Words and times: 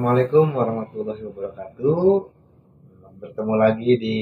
Assalamualaikum 0.00 0.56
warahmatullahi 0.56 1.22
wabarakatuh. 1.28 2.04
Bertemu 3.20 3.52
lagi 3.52 3.90
di 4.00 4.16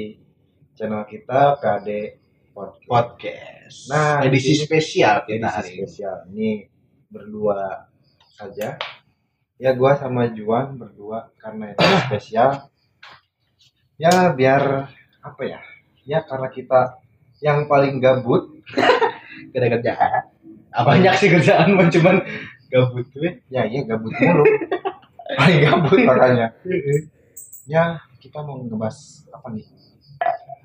channel 0.75 1.07
kita 1.07 1.55
KD 1.55 2.19
Podcast. 2.51 2.83
podcast. 2.91 3.79
Nah, 3.87 4.19
edisi 4.27 4.59
ini- 4.59 4.67
spesial 4.67 5.23
kita 5.23 5.39
Edisi 5.39 5.55
hari 5.55 5.71
ini. 5.71 5.79
spesial. 5.79 6.17
Ini 6.35 6.51
berdua 7.07 7.87
saja. 8.27 8.75
Ya 9.55 9.71
gua 9.79 9.95
sama 9.95 10.27
Juan 10.35 10.83
berdua 10.83 11.31
karena 11.39 11.71
itu 11.71 11.79
spesial. 12.11 12.75
Ya 14.03 14.35
biar 14.35 14.91
apa 15.23 15.43
ya? 15.47 15.63
Ya 16.03 16.27
karena 16.27 16.51
kita 16.51 16.99
yang 17.39 17.71
paling 17.71 18.03
gabut. 18.03 18.51
Kita 19.55 19.71
kerjaan. 19.79 20.27
Apa 20.75 20.99
banyak 20.99 21.15
sih 21.15 21.31
kerjaan 21.31 21.79
cuman 21.95 22.19
gabut 22.67 23.07
tuh 23.15 23.23
ya. 23.23 23.33
Ya 23.47 23.63
iya 23.71 23.87
gabut 23.87 24.11
mulu. 24.11 24.43
paling 25.37 25.59
gabut 25.65 25.99
makanya. 26.05 26.49
Ya 27.69 28.01
kita 28.17 28.41
mau 28.41 28.65
ngebahas 28.65 29.29
apa 29.29 29.53
nih? 29.53 29.69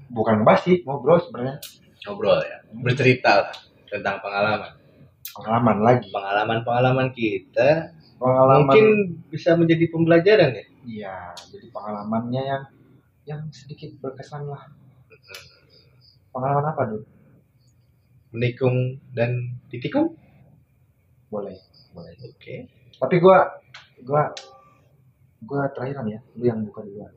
Bukan 0.07 0.39
ngebahas 0.39 0.63
sih, 0.63 0.87
ngobrol 0.87 1.19
sebenarnya. 1.19 1.59
Ngobrol 2.07 2.39
ya. 2.39 2.63
Bercerita 2.79 3.43
lah 3.43 3.55
tentang 3.91 4.23
pengalaman. 4.23 4.71
Pengalaman 5.35 5.77
lagi. 5.83 6.07
Pengalaman-pengalaman 6.15 7.11
kita 7.11 7.91
Pengalaman. 8.15 8.63
mungkin 8.63 8.85
bisa 9.27 9.59
menjadi 9.59 9.91
pembelajaran 9.91 10.55
ya. 10.55 10.65
Iya, 10.83 11.15
jadi 11.51 11.67
pengalamannya 11.75 12.43
yang 12.47 12.63
yang 13.27 13.41
sedikit 13.51 13.99
berkesan 13.99 14.47
lah. 14.47 14.71
Pengalaman 16.31 16.71
apa 16.71 16.81
dulu? 16.87 17.03
Menikung 18.31 19.03
dan 19.11 19.59
ditikung. 19.67 20.15
Boleh, 21.27 21.59
boleh. 21.91 22.15
Oke. 22.31 22.71
Tapi 22.95 23.15
gua 23.19 23.62
gua 24.05 24.23
gua 25.43 25.67
terakhiran 25.73 26.05
ya, 26.07 26.19
lu 26.37 26.43
yang 26.47 26.59
buka 26.67 26.81
duluan. 26.87 27.13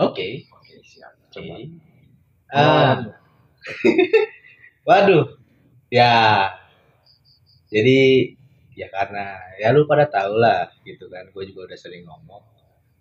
Oke. 0.00 0.48
Oke, 0.48 0.74
siap. 0.80 1.12
Oke. 1.28 1.32
Coba. 1.34 1.54
Ah, 2.50 2.56
Pengalaman. 2.56 2.98
waduh. 4.88 5.24
Ya. 5.92 6.12
Jadi 7.70 7.98
ya 8.74 8.88
karena 8.88 9.36
ya 9.60 9.70
lu 9.76 9.84
pada 9.84 10.08
tahu 10.08 10.40
lah 10.40 10.72
gitu 10.88 11.06
kan. 11.12 11.28
Gue 11.36 11.44
juga 11.50 11.68
udah 11.68 11.78
sering 11.78 12.02
ngomong. 12.08 12.42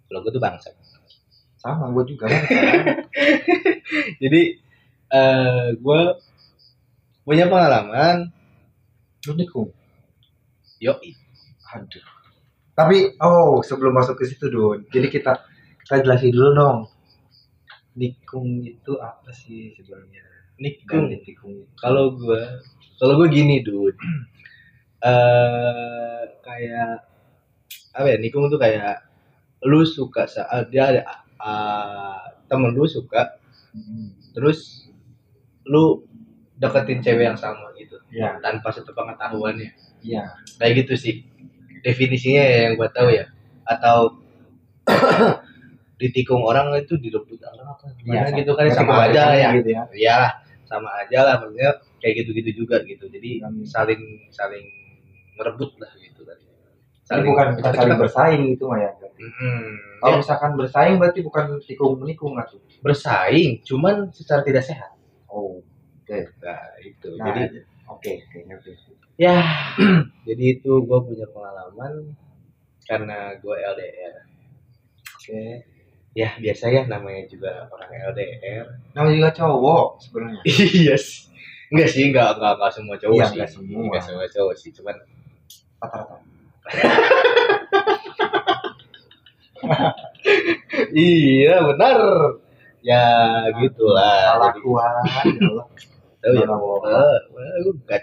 Kalau 0.10 0.20
gue 0.26 0.32
tuh 0.34 0.44
bangsa. 0.44 0.70
sama 1.60 1.92
gua 1.92 2.04
juga 2.08 2.32
kan. 2.32 2.44
jadi 4.24 4.42
eh 5.10 5.66
gue 5.76 6.02
punya 7.28 7.46
pengalaman 7.52 8.32
Lu 9.28 9.36
nikung. 9.36 9.70
yoi 10.80 11.12
Aduh. 11.76 12.19
Tapi 12.80 13.20
oh, 13.20 13.60
sebelum 13.60 13.92
masuk 13.92 14.16
ke 14.16 14.24
situ, 14.24 14.48
Dun. 14.48 14.88
Jadi 14.88 15.12
kita 15.12 15.36
kita 15.84 16.00
jelasin 16.00 16.32
dulu 16.32 16.50
dong. 16.56 16.78
Nikung 18.00 18.64
itu 18.64 18.96
apa 19.04 19.36
sih 19.36 19.76
sebenarnya? 19.76 20.24
Nikung 20.56 21.12
itu. 21.12 21.68
kalau 21.76 22.16
gue 22.16 22.40
kalau 23.00 23.16
gue 23.20 23.28
gini 23.32 23.64
dude 23.64 23.96
eh 25.00 26.24
kayak 26.44 27.08
apa 27.96 28.08
ya 28.12 28.18
nikung 28.20 28.52
tuh 28.52 28.60
kayak 28.60 29.00
lu 29.64 29.88
suka 29.88 30.28
saat 30.28 30.68
dia 30.68 30.84
ada 30.92 31.02
ah, 31.40 32.20
temen 32.48 32.76
lu 32.76 32.88
suka 32.88 33.36
Hmm. 33.70 34.18
terus 34.34 34.90
lu 35.62 36.02
deketin 36.58 37.06
cewek 37.06 37.30
yang 37.30 37.38
sama 37.38 37.70
gitu 37.78 38.02
Iya, 38.10 38.42
tanpa 38.42 38.74
satu 38.74 38.98
pengetahuannya 38.98 39.70
iya. 40.02 40.26
kayak 40.58 40.74
gitu 40.84 40.94
sih 40.98 41.16
definisinya 41.82 42.42
ya 42.42 42.58
yang 42.66 42.74
gue 42.76 42.90
tahu 42.92 43.10
ya 43.10 43.26
atau 43.66 43.98
ditikung 46.00 46.42
orang 46.42 46.72
itu 46.80 46.96
direbut 46.96 47.40
orang 47.44 47.68
apa 47.70 47.86
gimana 48.00 48.28
Iya, 48.28 48.38
gitu 48.40 48.52
kan 48.56 48.66
sama 48.72 48.94
aja 49.06 49.24
ya 49.36 49.50
Gitu 49.60 49.70
ya. 49.70 49.84
ya 49.92 50.20
sama 50.64 50.88
aja 50.96 51.20
lah 51.26 51.36
maksudnya 51.42 51.72
kayak 52.00 52.24
gitu-gitu 52.24 52.64
juga 52.64 52.80
gitu 52.86 53.10
jadi 53.10 53.44
Hmm. 53.44 53.66
saling 53.66 54.00
saling 54.30 54.64
merebut 55.36 55.76
lah 55.76 55.92
gitu 55.98 56.24
kan 56.24 56.38
Ini 57.10 57.26
bukan 57.26 57.48
bukan 57.58 57.72
saling 57.74 57.98
bersaing 57.98 58.44
itu 58.54 58.64
mah 58.64 58.80
ya. 58.80 58.92
Mm-mm. 59.20 59.60
Kalau 60.00 60.16
Ya, 60.16 60.20
misalkan 60.22 60.52
bersaing 60.56 60.96
berarti 60.96 61.20
bukan 61.20 61.46
tikung 61.60 62.00
menikung 62.00 62.38
lah 62.38 62.48
tuh. 62.48 62.62
bersaing 62.80 63.60
cuman 63.62 64.08
secara 64.10 64.40
tidak 64.40 64.64
sehat 64.64 64.96
Oh, 65.28 65.60
nah 66.40 66.58
itu 66.80 67.10
nah, 67.18 67.26
jadi 67.30 67.62
oke, 67.86 68.12
oke, 68.14 68.38
ngerti. 68.48 68.72
Ya 69.20 69.44
jadi 70.28 70.44
itu 70.56 70.72
gue 70.80 71.00
punya 71.04 71.28
pengalaman 71.30 72.16
karena 72.88 73.36
gue 73.36 73.52
LDR 73.54 74.16
Oke. 75.14 75.44
ya 76.16 76.32
biasa 76.34 76.72
ya 76.72 76.82
namanya 76.88 77.28
juga 77.28 77.68
orang 77.70 77.92
LDR 78.16 78.66
Namanya 78.96 79.16
juga 79.16 79.32
cowok 79.36 79.88
sebenarnya. 80.02 80.42
iya 80.74 80.96
sih 80.98 81.30
enggak 81.70 81.90
sih 81.92 82.10
enggak 82.10 82.34
enggak 82.34 82.54
enggak 82.58 82.72
semua 82.74 82.96
cowok 82.98 83.14
Iya, 83.14 83.26
sih 83.28 83.36
enggak 83.38 83.52
semua. 83.54 83.80
enggak 83.86 84.04
semua 84.08 84.26
cowok 84.26 84.56
sih 84.58 84.72
cuman 84.74 84.96
Rata-rata. 85.80 86.16
iya 90.96 91.60
benar 91.68 92.00
ya 92.82 93.04
gitulah 93.60 94.40
Salah 94.40 94.56
Ya 96.20 96.46
tahu 96.46 96.68
ya. 96.84 97.00
Eh, 97.00 97.18
gue 97.32 97.48
juga 97.64 97.96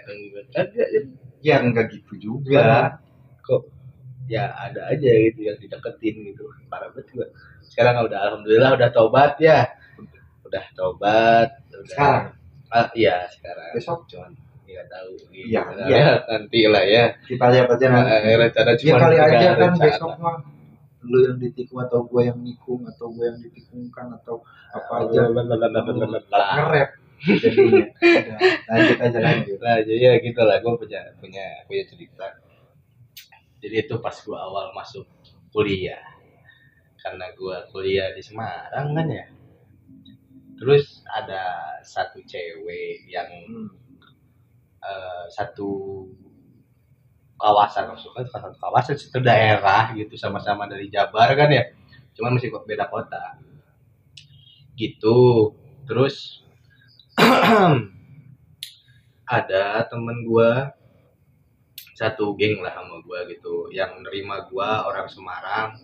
kagak 0.51 0.87
ya. 0.89 1.01
Ya 1.41 1.55
enggak 1.61 1.85
gitu 1.93 2.13
juga. 2.17 2.97
Kok 3.41 3.61
ya 4.27 4.51
ada 4.51 4.91
aja 4.91 5.07
gitu 5.07 5.39
yang 5.39 5.55
dideketin 5.55 6.15
gitu 6.27 6.43
parah 6.67 6.91
banget 6.91 7.15
gue 7.15 7.27
sekarang 7.63 8.03
udah 8.03 8.19
alhamdulillah 8.27 8.75
udah 8.75 8.89
tobat 8.91 9.39
ya 9.39 9.63
udah 10.43 10.65
tobat 10.75 11.47
udah 11.71 11.87
Sekarang 11.87 12.35
ah, 12.67 12.91
iya 12.91 13.23
sekarang 13.31 13.71
besok 13.71 14.03
cuman 14.11 14.35
nggak 14.67 14.83
tahu 14.91 15.09
gitu. 15.31 15.47
Iya, 15.47 15.61
Nah, 15.63 15.87
iya. 15.87 15.95
ya, 15.95 16.11
nanti 16.27 16.59
lah 16.67 16.83
ya 16.83 17.03
kita 17.23 17.45
lihat 17.47 17.67
aja 17.71 17.85
nanti. 17.87 18.11
Nah, 18.11 18.35
rencana 18.35 18.67
Ya 18.67 18.75
cuma 18.75 18.97
kali 18.99 19.15
aja 19.15 19.37
kan 19.47 19.55
rencana. 19.55 19.83
besok 19.87 20.11
mah 20.19 20.37
lu 21.07 21.17
yang 21.23 21.37
ditikung 21.39 21.79
atau 21.87 21.99
gua 22.03 22.21
yang 22.27 22.39
nikung 22.43 22.81
atau 22.83 23.05
gua 23.07 23.25
yang 23.31 23.39
ditikungkan 23.39 24.07
atau 24.11 24.43
apa 24.75 25.07
aja 25.07 25.19
Lah. 25.23 26.51
ngerep 26.59 26.89
jadinya. 27.25 27.85
Udah, 28.17 28.39
lanjut 28.69 28.97
aja 29.01 29.19
lanjut. 29.27 29.57
Nah, 29.61 29.77
jadi 29.87 29.99
ya 30.07 30.13
gitu 30.21 30.41
lah, 30.47 30.57
gue 30.63 30.73
punya 30.81 31.01
punya 31.21 31.45
punya 31.67 31.83
cerita. 31.89 32.27
Jadi 33.61 33.75
itu 33.83 33.95
pas 34.05 34.13
gue 34.25 34.37
awal 34.37 34.65
masuk 34.77 35.05
kuliah, 35.53 36.01
karena 37.01 37.25
gue 37.39 37.57
kuliah 37.73 38.09
di 38.15 38.21
Semarang 38.21 38.87
kan 38.97 39.07
ya. 39.09 39.25
Terus 40.57 41.05
ada 41.19 41.43
satu 41.85 42.19
cewek 42.25 43.05
yang 43.15 43.29
Hmm. 43.47 43.69
eh, 44.83 45.25
satu 45.37 45.69
kawasan 47.37 47.83
maksudnya 47.93 48.25
bukan 48.25 48.25
satu 48.33 48.57
kawasan 48.63 48.95
satu 48.97 49.19
daerah 49.21 49.93
gitu 49.93 50.13
sama-sama 50.17 50.65
dari 50.65 50.89
Jabar 50.89 51.29
kan 51.37 51.49
ya 51.53 51.63
cuman 52.17 52.33
masih 52.37 52.49
beda 52.65 52.89
kota 52.89 53.37
gitu 54.77 55.51
terus 55.87 56.45
ada 59.37 59.83
temen 59.89 60.17
gua 60.23 60.71
satu 61.97 62.37
geng 62.37 62.61
lah 62.61 62.73
sama 62.77 63.01
gua 63.03 63.25
gitu 63.27 63.67
yang 63.73 63.99
nerima 64.05 64.45
gua 64.49 64.85
orang 64.85 65.09
Semarang 65.09 65.75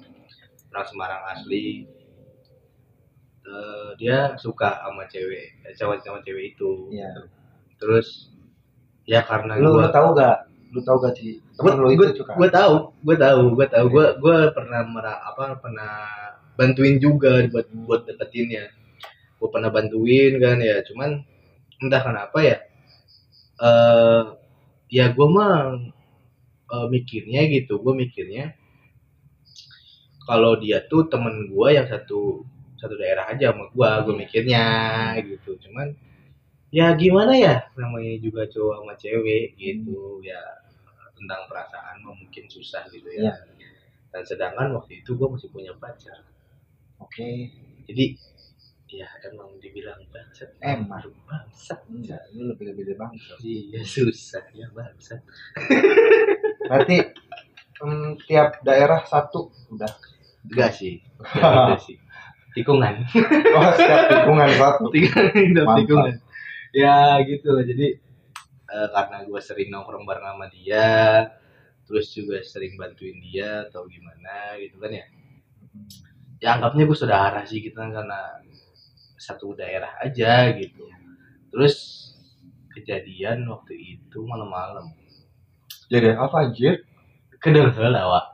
orang 0.72 0.86
Semarang 0.88 1.22
asli 1.34 1.90
Eh, 3.44 3.90
dia 4.00 4.40
suka 4.40 4.80
sama 4.80 5.04
cewek 5.12 5.52
cowok 5.76 6.00
sama 6.00 6.24
cewek 6.24 6.56
itu 6.56 6.88
Iya. 6.96 7.28
terus 7.76 8.32
ya 9.04 9.20
karena 9.20 9.60
Lu, 9.60 9.68
lu 9.68 9.84
gua 9.84 9.92
tahu 9.92 10.16
gak? 10.16 10.48
Lu 10.72 10.80
tahu 10.80 10.98
gak 11.04 11.20
sih? 11.20 11.44
Temen 11.60 11.76
lu 11.84 11.92
gue 11.92 12.08
itu 12.08 12.24
suka. 12.24 12.40
gue 12.40 12.48
tahu 12.48 12.96
gue 13.04 13.16
tahu 13.20 13.42
gue 13.60 13.68
tahu 13.68 13.86
gue 13.92 14.08
gue 14.24 14.38
pernah 14.56 14.82
mera, 14.88 15.20
apa 15.28 15.60
pernah 15.60 15.92
bantuin 16.56 16.96
juga 17.04 17.44
buat 17.52 17.68
buat 17.84 18.02
deketinnya 18.08 18.72
gue 19.44 19.50
pernah 19.52 19.68
bantuin 19.68 20.40
kan 20.40 20.58
ya 20.64 20.80
cuman 20.88 21.20
entah 21.84 22.00
kenapa 22.00 22.40
ya 22.40 22.58
eh 23.60 24.24
ya 24.88 25.06
gue 25.12 25.28
mah 25.28 25.76
eh, 26.72 26.88
mikirnya 26.88 27.42
gitu 27.52 27.84
gue 27.84 27.94
mikirnya 27.94 28.56
kalau 30.24 30.56
dia 30.56 30.80
tuh 30.88 31.12
temen 31.12 31.52
gue 31.52 31.68
yang 31.76 31.84
satu 31.92 32.48
satu 32.80 32.96
daerah 32.96 33.28
aja 33.36 33.52
sama 33.52 33.68
gue 33.68 33.90
gue 34.08 34.16
mikirnya 34.24 34.64
gitu 35.28 35.60
cuman 35.68 35.92
ya 36.72 36.96
gimana 36.96 37.36
ya 37.36 37.56
namanya 37.76 38.16
juga 38.24 38.48
cowok 38.48 38.76
sama 38.80 38.94
cewek 38.96 39.60
gitu 39.60 40.24
ya 40.24 40.64
tentang 41.24 41.48
perasaan 41.48 42.04
mungkin 42.04 42.52
susah 42.52 42.84
gitu 42.92 43.08
ya. 43.16 43.32
Iya. 43.32 43.34
Dan 44.12 44.24
sedangkan 44.28 44.76
waktu 44.76 45.00
itu 45.00 45.16
gue 45.16 45.28
masih 45.32 45.48
punya 45.50 45.72
pacar. 45.80 46.20
Oke. 47.00 47.48
Jadi 47.88 48.20
ya 48.94 49.10
emang 49.26 49.58
dibilang 49.58 49.98
bangsat. 50.10 50.50
Emang. 50.60 51.02
bangsat. 51.26 51.80
Enggak, 51.90 52.22
lu 52.32 52.54
lebih 52.54 52.66
lebih 52.72 52.84
dari 52.94 52.98
bangsa. 52.98 53.34
Iya 53.42 53.82
susah 53.84 54.46
ya 54.54 54.68
bangsat. 54.70 55.22
Berarti 56.70 56.98
Hmm, 57.76 58.16
tiap 58.16 58.64
daerah 58.64 59.04
satu 59.04 59.52
udah. 59.68 59.92
enggak 60.48 60.72
sih 60.72 61.04
enggak 61.20 61.52
gitu 61.84 61.84
sih 61.84 61.98
tikungan 62.56 62.96
Oh, 63.60 63.72
setiap 63.76 64.02
tikungan 64.08 64.50
satu. 64.56 64.84
tikungan 64.88 65.68
tikungan 65.84 66.14
ya 66.72 67.20
gitu 67.28 67.60
jadi 67.60 68.00
eh, 68.70 68.88
karena 68.88 69.18
gue 69.28 69.42
sering 69.44 69.68
nongkrong 69.68 70.08
bareng 70.08 70.24
sama 70.32 70.48
dia 70.48 70.88
terus 71.84 72.08
juga 72.12 72.40
sering 72.40 72.80
bantuin 72.80 73.20
dia 73.20 73.68
atau 73.68 73.84
gimana 73.84 74.56
gitu 74.64 74.80
kan 74.80 74.92
ya 74.94 75.06
ya 76.40 76.50
anggapnya 76.56 76.88
gue 76.88 76.96
saudara 76.96 77.44
sih 77.44 77.60
kita 77.60 77.84
karena 77.84 78.20
satu 79.24 79.56
daerah 79.56 79.96
aja 80.04 80.52
gitu 80.52 80.84
terus 81.48 81.76
kejadian 82.70 83.48
waktu 83.48 83.74
itu 83.96 84.20
malam-malam 84.26 84.92
Jadi 85.88 86.12
apa 86.12 86.50
anjir? 86.50 86.84
kedengeran 87.38 87.92
lah 87.92 88.08
Wak. 88.08 88.26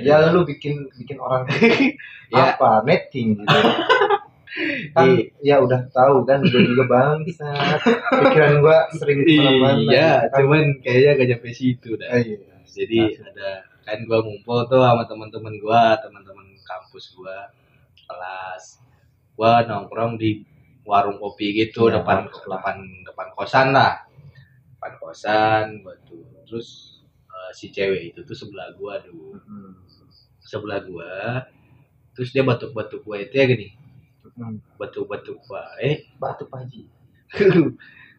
Ya 0.00 0.30
lu 0.30 0.46
bikin 0.46 0.86
bikin 0.94 1.18
orang 1.18 1.44
Ya. 2.32 2.54
apa 2.54 2.86
netting 2.86 3.34
gitu. 3.34 3.44
kan 4.94 5.08
ya 5.40 5.58
udah 5.58 5.90
tahu 5.90 6.22
kan 6.24 6.40
gue 6.40 6.62
juga 6.64 6.84
bangsat. 6.86 7.78
Pikiran 8.24 8.62
gua 8.62 8.88
sering 8.94 9.20
ke 9.22 9.32
mana-mana, 9.36 9.80
iya 9.84 10.08
gitu 10.22 10.26
kan. 10.32 10.38
cuman 10.38 10.62
kayaknya 10.80 11.10
gak 11.14 11.28
nyampe 11.28 11.48
situ 11.52 11.90
dah 11.94 12.08
Eh, 12.14 12.22
iya. 12.24 12.38
jadi 12.64 12.98
ada 13.26 13.50
kan 13.82 13.98
gua 14.04 14.18
ngumpul 14.22 14.58
tuh 14.66 14.80
sama 14.80 15.04
teman-teman 15.04 15.54
gua 15.58 15.98
teman-teman 15.98 16.46
kampus 16.62 17.04
gua 17.12 17.48
kelas 18.06 18.64
gua 19.38 19.62
nongkrong 19.62 20.18
di 20.18 20.42
warung 20.82 21.16
kopi 21.16 21.54
gitu 21.54 21.86
Iya, 21.86 22.02
depan 22.02 22.26
lah. 22.26 22.58
depan 22.58 22.76
depan 23.06 23.26
kosan 23.32 23.70
lah 23.70 24.02
depan 24.74 24.92
kosan 24.98 25.64
gua 25.80 25.94
tuh 26.02 26.26
terus 26.42 26.98
eh, 27.24 27.50
si 27.54 27.70
cewek 27.70 28.10
itu 28.10 28.26
tuh 28.26 28.34
sebelah 28.34 28.74
gua 28.74 28.98
dulu 28.98 29.38
Mm-mm. 29.38 29.78
sebelah 30.42 30.82
gua 30.82 31.46
terus 32.10 32.34
dia 32.34 32.42
batuk-batuk 32.42 33.00
gua 33.00 33.22
itu 33.22 33.32
ya 33.32 33.46
gini 33.46 33.68
Mm. 34.34 34.60
batuk-batuk 34.74 35.34
gua 35.44 35.66
eh 35.78 36.06
Batu 36.14 36.46
paji. 36.46 36.86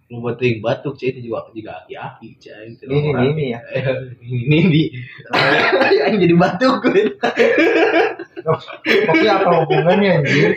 lu 0.09 0.19
batuk 0.19 0.97
cai 0.97 1.09
itu 1.13 1.19
juga 1.23 1.47
juga 1.49 1.79
aki-aki 1.79 2.29
cai 2.35 2.75
itu 2.75 2.83
Ini 2.83 3.07
orang. 3.07 3.23
ini 3.29 3.45
ya. 3.53 3.59
ini 4.25 4.57
ini 4.67 4.83
yang 6.01 6.17
jadi 6.17 6.35
batuk 6.35 6.83
gue 6.83 7.13
Maksudnya 8.45 9.33
apa 9.41 9.49
hubungannya 9.63 10.09
anjir? 10.23 10.51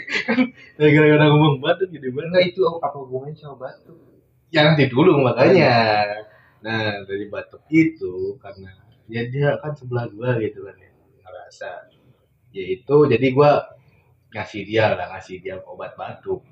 gara-gara 0.79 1.25
ngomong 1.31 1.62
batuk 1.62 1.88
jadi 1.90 2.08
batuk 2.11 2.29
Enggak 2.31 2.44
itu 2.52 2.61
apa 2.67 2.96
hubungannya 2.99 3.37
sama 3.38 3.56
batu? 3.69 3.94
ya 4.52 4.69
nanti 4.69 4.84
dulu 4.87 5.25
makanya. 5.25 5.73
Nah 6.61 7.02
dari 7.08 7.26
batuk 7.32 7.64
itu 7.73 8.37
karena 8.38 8.70
ya 9.08 9.25
dia 9.32 9.56
kan 9.58 9.73
sebelah 9.73 10.06
gua 10.12 10.37
gitu 10.38 10.69
kan 10.69 10.76
ya 10.76 10.93
ngerasa. 11.25 11.70
Ya 12.52 12.64
itu 12.69 12.96
jadi 13.08 13.26
gua 13.32 13.64
ngasih 14.32 14.62
dia 14.69 14.93
lah 14.93 15.08
ngasih 15.17 15.40
dia 15.40 15.56
obat 15.64 15.96
batuk 15.96 16.44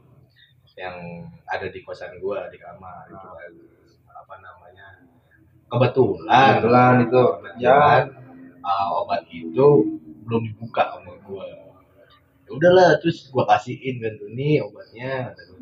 yang 0.81 1.29
ada 1.45 1.69
di 1.69 1.85
kosan 1.85 2.17
gua 2.25 2.49
di 2.49 2.57
kamar 2.57 3.13
itu 3.13 3.29
kan 3.29 3.53
apa 4.17 4.35
namanya 4.41 4.87
kebetulan. 5.69 6.51
Kebetulan 6.57 6.95
itu. 7.05 7.23
Kebetulan 7.37 8.03
uh, 8.65 8.89
obat 9.05 9.23
itu 9.29 9.69
belum 10.25 10.43
dibuka 10.49 10.97
sama 10.97 11.20
gua. 11.31 11.47
Ya 12.47 12.51
udahlah 12.51 12.99
terus 12.99 13.31
gua 13.31 13.47
kasihin 13.47 14.03
kan 14.03 14.19
tuh 14.19 14.29
nih 14.35 14.59
obatnya 14.67 15.31
kata 15.31 15.43
gua. 15.55 15.59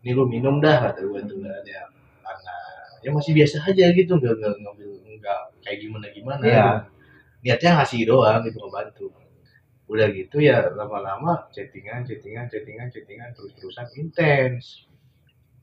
ini 0.00 0.10
lu 0.16 0.24
minum 0.24 0.56
dah 0.64 0.76
kata 0.90 1.04
gua 1.04 1.20
tuh 1.28 1.38
kan 1.44 1.62
ya 1.68 1.82
karena 2.24 2.54
ya 3.04 3.08
masih 3.12 3.32
biasa 3.36 3.56
aja 3.68 3.84
gitu 3.92 4.12
nggak 4.16 4.34
nggak 4.40 4.54
ngambil 4.64 4.90
nggak 5.20 5.40
kayak 5.62 5.78
gimana 5.84 6.06
gimana. 6.16 6.42
Iya. 6.42 6.66
niatnya 7.44 7.70
ngasih 7.78 8.00
doang 8.08 8.40
gitu 8.48 8.58
ngebantu. 8.64 9.06
Udah 9.86 10.08
gitu 10.10 10.42
ya 10.42 10.66
lama-lama 10.74 11.46
chattingan 11.54 12.02
chattingan 12.02 12.50
chattingan 12.50 12.90
chattingan 12.90 13.30
terus 13.36 13.52
terusan 13.54 13.86
intens. 13.94 14.88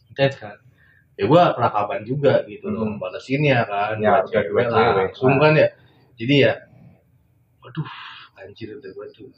Intens 0.08 0.36
kan. 0.40 0.56
Ya 1.20 1.28
gua 1.30 1.52
perakaban 1.54 2.02
juga 2.08 2.42
gitu 2.48 2.72
loh 2.74 2.88
Hmm. 2.90 3.02
balesinnya 3.02 3.66
kan 3.70 4.00
Ya, 4.00 4.22
udah 4.24 4.26
dua 4.26 4.30
cewek 4.32 4.66
cewek, 4.72 4.94
langsung 4.98 5.34
kan 5.42 5.54
ya. 5.58 5.68
Jadi 6.16 6.36
ya 6.46 6.54
waduh 7.60 7.88
anjir 8.44 8.76
udah 8.76 8.92
gua 8.94 9.08
tuh 9.12 9.30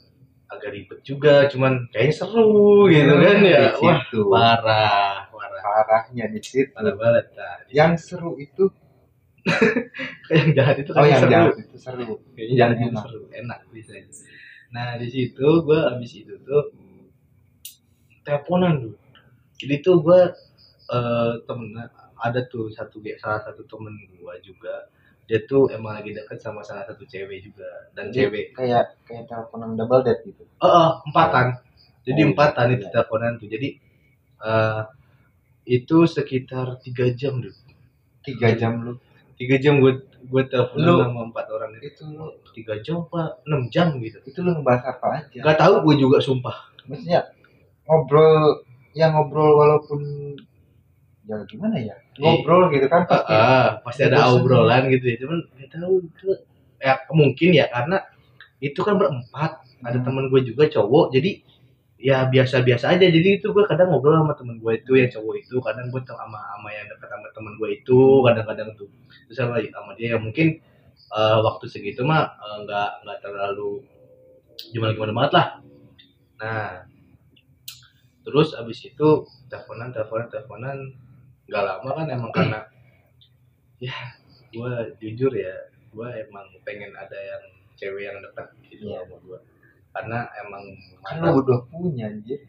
agak 0.46 0.70
ribet 0.70 1.00
juga 1.02 1.50
cuman 1.50 1.90
kayaknya 1.90 2.14
seru 2.14 2.86
gitu 2.86 3.14
kan 3.18 3.38
ya. 3.42 3.74
wah 3.82 3.98
situ. 3.98 4.20
parah 4.30 5.26
parah. 5.26 5.60
Parahnya 5.62 6.24
di 6.30 6.38
situ. 6.38 6.70
parah 6.70 6.94
banget 6.94 7.26
nah, 7.34 7.58
Yang 7.66 7.92
seru 8.06 8.38
itu? 8.38 8.70
Yang 10.30 10.48
jahat 10.54 10.76
itu 10.82 10.90
oh 10.94 11.02
kan 11.02 11.06
yang 11.06 11.22
seru. 11.22 11.32
jahat 11.34 11.54
itu 11.58 11.76
seru. 11.78 12.10
kayaknya 12.34 12.54
Yang 12.54 12.58
jahat 12.58 12.76
itu 12.78 12.86
enak. 12.86 13.04
seru 13.10 13.24
enak 13.34 13.58
bisa. 13.74 13.92
Nah 14.70 14.88
di 14.98 15.08
situ 15.10 15.46
gue 15.66 15.80
abis 15.82 16.10
itu 16.14 16.34
tuh 16.46 16.64
teleponan 18.26 18.82
dulu 18.82 18.98
jadi 19.58 19.74
tuh 19.82 19.96
gue 20.02 20.20
eh 20.86 21.32
temen 21.46 21.74
ada 22.16 22.40
tuh 22.46 22.70
satu 22.70 23.02
salah 23.18 23.42
satu 23.42 23.62
temen 23.66 23.94
gue 24.14 24.34
juga 24.46 24.90
dia 25.26 25.42
tuh 25.42 25.66
emang 25.68 25.94
lagi 25.94 26.10
deket 26.10 26.38
sama 26.38 26.62
salah 26.62 26.86
satu 26.86 27.02
cewek 27.02 27.42
juga 27.42 27.66
dan 27.92 28.08
Jadi 28.08 28.30
cewek 28.30 28.44
kayak 28.54 28.84
kayak 29.02 29.26
teleponan 29.26 29.74
double 29.74 30.00
date 30.00 30.22
gitu. 30.22 30.42
oh, 30.58 30.66
oh, 30.66 30.90
empatan 31.04 31.58
jadi 32.02 32.20
Oh, 32.22 32.28
empatan 32.30 32.66
iya. 32.68 32.74
itu 32.78 32.86
teleponan 32.88 33.32
tuh 33.36 33.48
jadi 33.48 33.68
eh 34.38 34.82
itu 35.66 36.06
sekitar 36.06 36.78
tiga 36.78 37.10
jam 37.10 37.42
dulu 37.42 37.58
Tiga 38.22 38.54
jam 38.54 38.82
lu. 38.82 38.94
tiga 39.34 39.54
jam 39.56 39.78
gue 39.78 39.92
gue 40.22 40.42
teleponan 40.46 40.82
Lu- 40.84 40.98
sama 41.00 41.20
empat 41.26 41.46
orang 41.48 41.70
itu 41.74 41.86
Itu 41.90 42.02
lu 42.08 42.26
tiga 42.50 42.74
jam 42.78 43.02
apa 43.02 43.38
enam 43.44 43.66
jam 43.66 43.98
gitu 43.98 44.18
itu 44.22 44.38
lu 44.40 44.50
ngebahas 44.52 44.82
apa 44.94 45.06
aja? 45.26 45.38
Gak 45.42 45.58
tahu 45.58 45.74
gue 45.86 45.94
juga 46.00 46.18
sumpah. 46.18 46.70
Maksudnya 46.86 47.22
ngobrol 47.84 48.62
yang 48.94 49.14
ngobrol 49.14 49.54
walaupun 49.54 50.00
ya 51.26 51.36
gimana 51.50 51.76
ya? 51.82 51.94
Ngobrol 52.18 52.70
gitu 52.74 52.86
kan 52.86 53.02
pasti. 53.10 53.32
ah, 53.34 53.68
pasti 53.82 54.02
ada 54.06 54.30
obrolan 54.32 54.86
gitu 54.94 55.04
ya. 55.10 55.16
Cuman 55.22 55.38
gak 55.58 55.68
tahu 55.74 55.94
itu 56.06 56.28
ya 56.78 56.94
mungkin 57.10 57.50
ya 57.56 57.66
karena 57.70 57.98
itu 58.62 58.80
kan 58.86 58.94
berempat. 59.00 59.50
Ada 59.84 59.98
Hmm. 60.00 60.06
teman 60.08 60.24
gue 60.32 60.40
juga 60.46 60.64
cowok. 60.70 61.12
Jadi 61.14 61.30
ya 62.00 62.24
biasa-biasa 62.30 62.96
aja. 62.96 63.06
Jadi 63.10 63.28
itu 63.42 63.46
gue 63.52 63.64
kadang 63.68 63.90
ngobrol 63.92 64.16
sama 64.22 64.34
temen 64.38 64.56
gue 64.62 64.72
itu 64.78 64.92
yang 64.96 65.10
cowok 65.12 65.34
itu. 65.42 65.56
Kadang 65.60 65.86
gue 65.92 66.00
sama 66.06 66.38
sama 66.56 66.68
yang 66.72 66.86
dekat 66.88 67.08
sama 67.10 67.28
temen 67.36 67.52
gue 67.60 67.68
itu. 67.76 68.00
Kadang-kadang 68.24 68.68
tuh 68.78 68.88
terus 69.28 69.36
sama 69.36 69.58
sama 69.60 69.90
dia 69.98 70.16
yang 70.16 70.22
mungkin 70.24 70.62
eh, 71.12 71.38
waktu 71.42 71.64
segitu 71.68 72.02
mah 72.06 72.38
eh, 72.38 72.56
nggak 72.64 72.90
nggak 73.04 73.18
terlalu 73.24 73.82
gimana 74.72 74.90
gimana 74.96 75.12
banget 75.12 75.32
lah. 75.36 75.46
Nah 76.40 76.68
terus 78.26 78.58
abis 78.58 78.82
itu 78.82 79.08
teleponan 79.46 79.94
teleponan 79.94 80.26
teleponan 80.32 80.78
nggak 81.46 81.62
lama 81.62 81.90
kan 81.92 82.06
emang 82.08 82.30
karena 82.30 82.58
ya 83.78 83.94
gue 84.48 84.70
jujur 84.98 85.32
ya 85.32 85.54
gue 85.92 86.08
emang 86.22 86.46
pengen 86.62 86.90
ada 86.92 87.14
yang 87.14 87.44
cewek 87.74 88.08
yang 88.08 88.18
dekat 88.20 88.46
gitu 88.66 88.88
Iya. 88.88 89.04
sama 89.04 89.16
gue 89.20 89.38
karena 89.92 90.18
emang 90.38 90.64
mana 91.00 91.32
lu 91.32 91.40
udah 91.40 91.60
punya 91.66 92.08
anjir. 92.08 92.40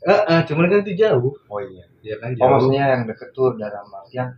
eh, 0.00 0.20
eh, 0.22 0.40
cuman 0.44 0.68
kan 0.68 0.80
itu 0.80 0.94
jauh 0.96 1.32
Oh 1.48 1.60
iya. 1.60 1.84
ya 2.00 2.16
kan 2.16 2.32
Oh 2.32 2.36
jauh 2.36 2.50
maksudnya 2.70 2.84
yang 2.92 3.02
deket 3.04 3.28
tuh 3.32 3.56
dalam 3.56 3.84
artian 3.90 4.28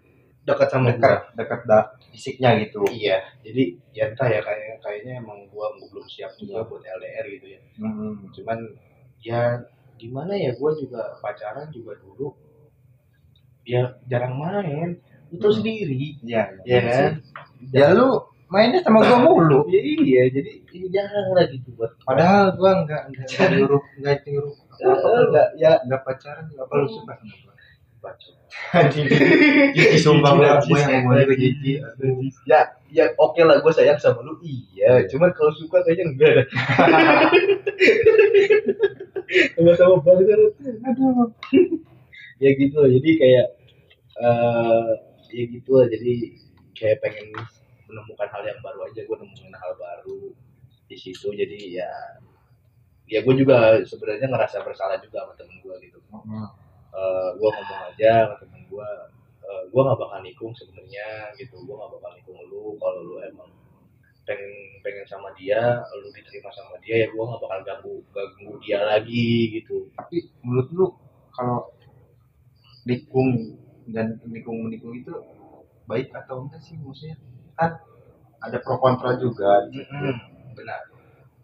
dekat 0.43 0.69
sama 0.69 0.89
gue 0.89 0.97
dekat 0.97 1.23
dekat 1.37 1.61
da 1.67 1.79
fisiknya 2.09 2.57
gitu. 2.59 2.81
iya 2.89 3.21
jadi 3.43 3.63
ya 3.93 4.05
entah 4.09 4.27
ya 4.27 4.41
kayak 4.41 4.81
kayaknya 4.81 5.21
emang 5.21 5.45
gue 5.45 5.67
belum 5.91 6.07
siap 6.09 6.33
juga 6.35 6.63
Iya. 6.63 6.67
buat 6.67 6.83
LDR 6.83 7.27
gitu 7.37 7.47
ya 7.51 7.61
Hmm. 7.77 8.15
cuman 8.33 8.59
ya 9.21 9.41
gimana 9.99 10.33
ya 10.33 10.51
gue 10.51 10.71
juga 10.79 11.19
pacaran 11.19 11.69
juga 11.69 11.99
dulu 11.99 12.31
ya 13.69 14.01
jarang 14.09 14.41
main. 14.41 14.97
Itu 15.29 15.45
Hmm. 15.45 15.57
sendiri. 15.61 16.17
Iya. 16.25 16.57
ya 16.65 16.79
kan? 16.89 17.13
Ya 17.69 17.93
lu 17.93 18.25
mainnya 18.49 18.81
sama 18.81 19.05
gua 19.05 19.21
mulu. 19.21 19.69
ya 19.75 19.81
iya. 19.85 20.33
Jadi 20.33 20.65
ini 20.73 20.89
jarang 20.89 21.37
lah 21.37 21.45
gitu 21.53 21.69
buat 21.77 21.93
Padahal 22.09 22.57
gua 22.57 22.81
enggak 22.81 23.13
enggak 23.13 23.29
enggak 23.29 23.49
nyuruh 23.53 23.83
enggak 24.01 24.17
nyuruh 24.25 24.55
apa 24.81 25.09
enggak 25.29 25.49
ya 25.61 25.71
enggak 25.85 26.01
pacaran 26.09 26.49
juga 26.49 26.65
apa 26.65 26.75
lu 26.81 26.89
suka 26.89 27.13
sama 27.21 27.37
gua. 27.45 27.53
Jijik 28.89 30.01
sumpah 30.01 30.33
gua 30.33 30.65
gua 30.65 30.79
yang 30.81 31.05
ngomong 31.05 31.29
juga 31.29 31.37
ya 32.49 32.61
ya 32.89 33.05
oke 33.21 33.37
lah 33.45 33.61
gue 33.61 33.73
sayang 33.77 34.01
sama 34.01 34.25
lu. 34.25 34.41
Iya 34.41 35.05
cuman 35.13 35.29
kalau 35.37 35.53
suka 35.53 35.85
kayaknya 35.85 36.17
enggak. 36.17 36.33
Dah 36.33 36.47
sama-sama 39.57 39.97
bangsa 40.01 40.35
Aduh. 40.89 41.29
ya 42.41 42.51
gitu 42.57 42.77
lah 42.81 42.91
jadi 42.91 43.11
kayak 43.21 43.47
eh 44.19 44.91
ya 45.29 45.45
gitu 45.45 45.71
lah 45.79 45.87
jadi 45.87 46.13
kayak 46.79 46.99
pengen 47.05 47.29
menemukan 47.89 48.29
hal 48.31 48.43
yang 48.45 48.61
baru 48.61 48.87
aja. 48.89 49.01
Gue 49.09 49.17
nemuin 49.17 49.55
hal 49.57 49.73
baru 49.81 50.33
di 50.89 50.97
situ. 50.97 51.33
Jadi 51.33 51.79
ya 51.81 51.91
ya 53.09 53.25
gue 53.25 53.35
juga 53.35 53.81
sebenarnya 53.89 54.29
ngerasa 54.29 54.61
bersalah 54.61 55.01
juga 55.01 55.25
sama 55.25 55.35
temen 55.41 55.57
gue 55.65 55.75
gitu. 55.89 55.99
Eh 56.93 57.31
gue 57.39 57.49
ngomong 57.49 57.81
aja 57.93 58.29
sama 58.29 58.37
temen 58.43 58.63
gue 58.69 58.89
uh, 59.49 59.63
gue 59.69 59.81
gak 59.81 59.99
bakal 59.99 60.21
nikung 60.21 60.53
sebenarnya 60.57 61.33
gitu. 61.41 61.57
Gue 61.65 61.75
gak 61.77 61.91
bakal 61.97 62.11
nikung 62.21 62.39
lu. 62.53 62.77
Kalau 62.77 63.01
lu 63.05 63.17
emang 63.25 63.51
pengen 64.29 64.53
pengen 64.85 65.09
sama 65.09 65.33
dia 65.41 65.81
lu 66.05 66.13
diterima 66.13 66.53
sama 66.53 66.77
dia 66.85 67.01
ya 67.01 67.09
gue 67.09 67.17
nggak 67.17 67.41
bakal 67.41 67.61
ganggu 67.65 67.95
ganggu 68.13 68.61
dia 68.61 68.85
lagi 68.85 69.57
gitu. 69.57 69.89
Tapi 69.97 70.29
menurut 70.45 70.69
lu 70.77 70.87
kalau 71.33 71.73
nikung 72.85 73.57
dan 73.95 74.21
nikung 74.29 74.65
menikung 74.69 74.93
itu 74.97 75.13
baik 75.89 76.13
atau 76.13 76.45
enggak 76.45 76.61
sih 76.61 76.77
maksudnya 76.77 77.17
kan 77.57 77.81
ada 78.39 78.59
pro 78.63 78.77
kontra 78.79 79.17
juga 79.19 79.67
di 79.73 79.83
situ. 79.83 80.09
benar 80.55 80.81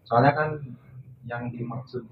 soalnya 0.04 0.32
kan 0.36 0.48
yang 1.24 1.48
dimaksud 1.48 2.04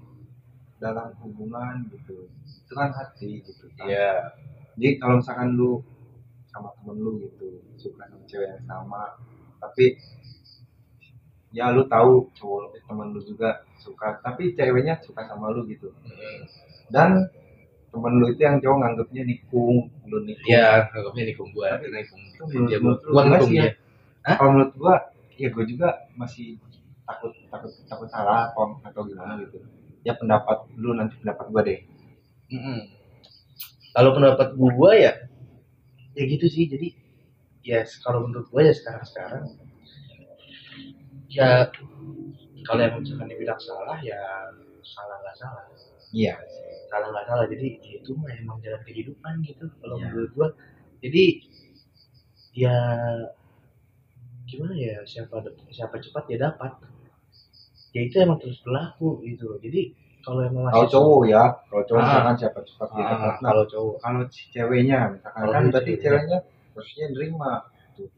dalam 0.81 1.13
hubungan 1.21 1.85
gitu 1.93 2.27
itu 2.43 2.73
kan 2.73 2.89
hati 2.91 3.39
gitu 3.45 3.69
kan. 3.77 3.85
iya 3.87 4.33
jadi 4.75 4.97
kalau 4.97 5.21
misalkan 5.21 5.53
lu 5.53 5.79
sama 6.49 6.73
temen 6.81 6.97
lu 6.99 7.21
gitu 7.21 7.61
suka 7.77 8.09
sama 8.09 8.25
cewek 8.25 8.49
yang 8.57 8.65
sama 8.65 9.15
tapi 9.61 9.95
ya 11.53 11.69
lu 11.69 11.85
tahu 11.85 12.33
cowok 12.33 12.73
temen 12.81 13.13
lu 13.13 13.21
juga 13.21 13.61
suka 13.77 14.17
tapi 14.25 14.57
ceweknya 14.57 14.97
suka 15.05 15.21
sama 15.29 15.53
lu 15.53 15.63
gitu 15.69 15.93
Mm. 15.93 16.41
dan 16.93 17.09
temen 17.93 18.13
lu 18.17 18.25
itu 18.33 18.41
yang 18.41 18.57
cowok 18.57 18.77
nganggapnya 18.81 19.21
nikung 19.21 19.77
lu 20.09 20.17
nikung. 20.25 20.49
Iya, 20.49 20.89
anggapnya 20.89 21.23
nikung 21.29 21.49
gua, 21.53 21.77
Tapi 21.77 21.87
nikung. 21.93 22.21
Dia 22.65 22.77
gua, 22.81 23.21
nikung 23.29 23.53
ya? 23.53 23.69
kalau 24.23 24.49
menurut 24.55 24.73
gua 24.79 24.93
ya 25.35 25.47
gua 25.53 25.65
juga 25.67 25.87
masih 26.17 26.57
takut 27.05 27.35
takut 27.51 27.71
takut 27.85 28.07
salah 28.09 28.49
kom 28.57 28.81
atau 28.81 29.05
gimana 29.05 29.37
gitu. 29.45 29.61
Ya 30.01 30.17
pendapat 30.17 30.65
lu 30.73 30.97
nanti 30.97 31.21
pendapat 31.21 31.45
gua 31.53 31.61
deh. 31.61 31.79
Mm-mm. 32.49 32.79
Kalau 33.93 34.09
pendapat 34.17 34.57
gua 34.57 34.91
ya, 34.97 35.13
ya 36.17 36.23
gitu 36.25 36.49
sih. 36.49 36.65
Jadi 36.65 36.97
ya 37.61 37.85
kalau 38.01 38.25
menurut 38.25 38.49
gua 38.49 38.65
ya 38.65 38.73
sekarang 38.73 39.05
sekarang 39.05 39.43
ya 41.29 41.69
kalau 42.65 42.81
yang 42.81 42.97
misalkan 42.97 43.29
dibilang 43.29 43.61
salah 43.61 44.01
ya 44.01 44.17
salah 44.81 45.21
nggak 45.21 45.35
salah. 45.37 45.63
Iya 46.09 46.41
salah 46.93 47.07
nggak 47.09 47.25
salah. 47.25 47.45
Jadi 47.49 47.67
ya 47.81 47.97
itu 47.97 48.11
mah 48.13 48.29
emang 48.31 48.57
jalan 48.61 48.81
kehidupan 48.85 49.33
gitu 49.41 49.65
kalau 49.81 49.97
Iya. 49.97 50.05
menurut 50.05 50.31
gua. 50.37 50.47
Jadi 51.01 51.23
ya 52.53 52.75
gimana 54.45 54.73
ya 54.77 55.01
siapa 55.03 55.41
siapa 55.73 55.97
cepat 55.97 56.23
ya 56.29 56.37
dapat. 56.45 56.71
Ya 57.93 58.01
itu 58.05 58.15
emang 58.21 58.37
terus 58.37 58.61
berlaku 58.61 59.21
gitu 59.25 59.49
loh. 59.49 59.59
Jadi 59.59 59.93
kalau 60.21 60.39
emang 60.41 60.69
kalau 60.69 60.87
cowok 60.87 61.21
ya 61.27 61.43
kalau 61.67 61.83
cowok 61.83 61.99
Ah. 61.99 62.05
misalkan 62.07 62.35
siapa 62.37 62.59
cepat 62.61 62.87
Ah, 62.87 62.93
dia 62.93 63.03
dapat. 63.03 63.33
Nah, 63.33 63.49
kalau 63.49 63.63
cowok. 63.65 63.95
Kalau 63.99 64.21
ceweknya 64.29 64.99
misalkan 65.11 65.41
Kalau 65.41 65.53
kan 65.53 65.63
berarti 65.69 65.91
ceweknya. 65.93 66.03
ceweknya 66.03 66.37
harusnya 66.73 67.05
nerima 67.11 67.51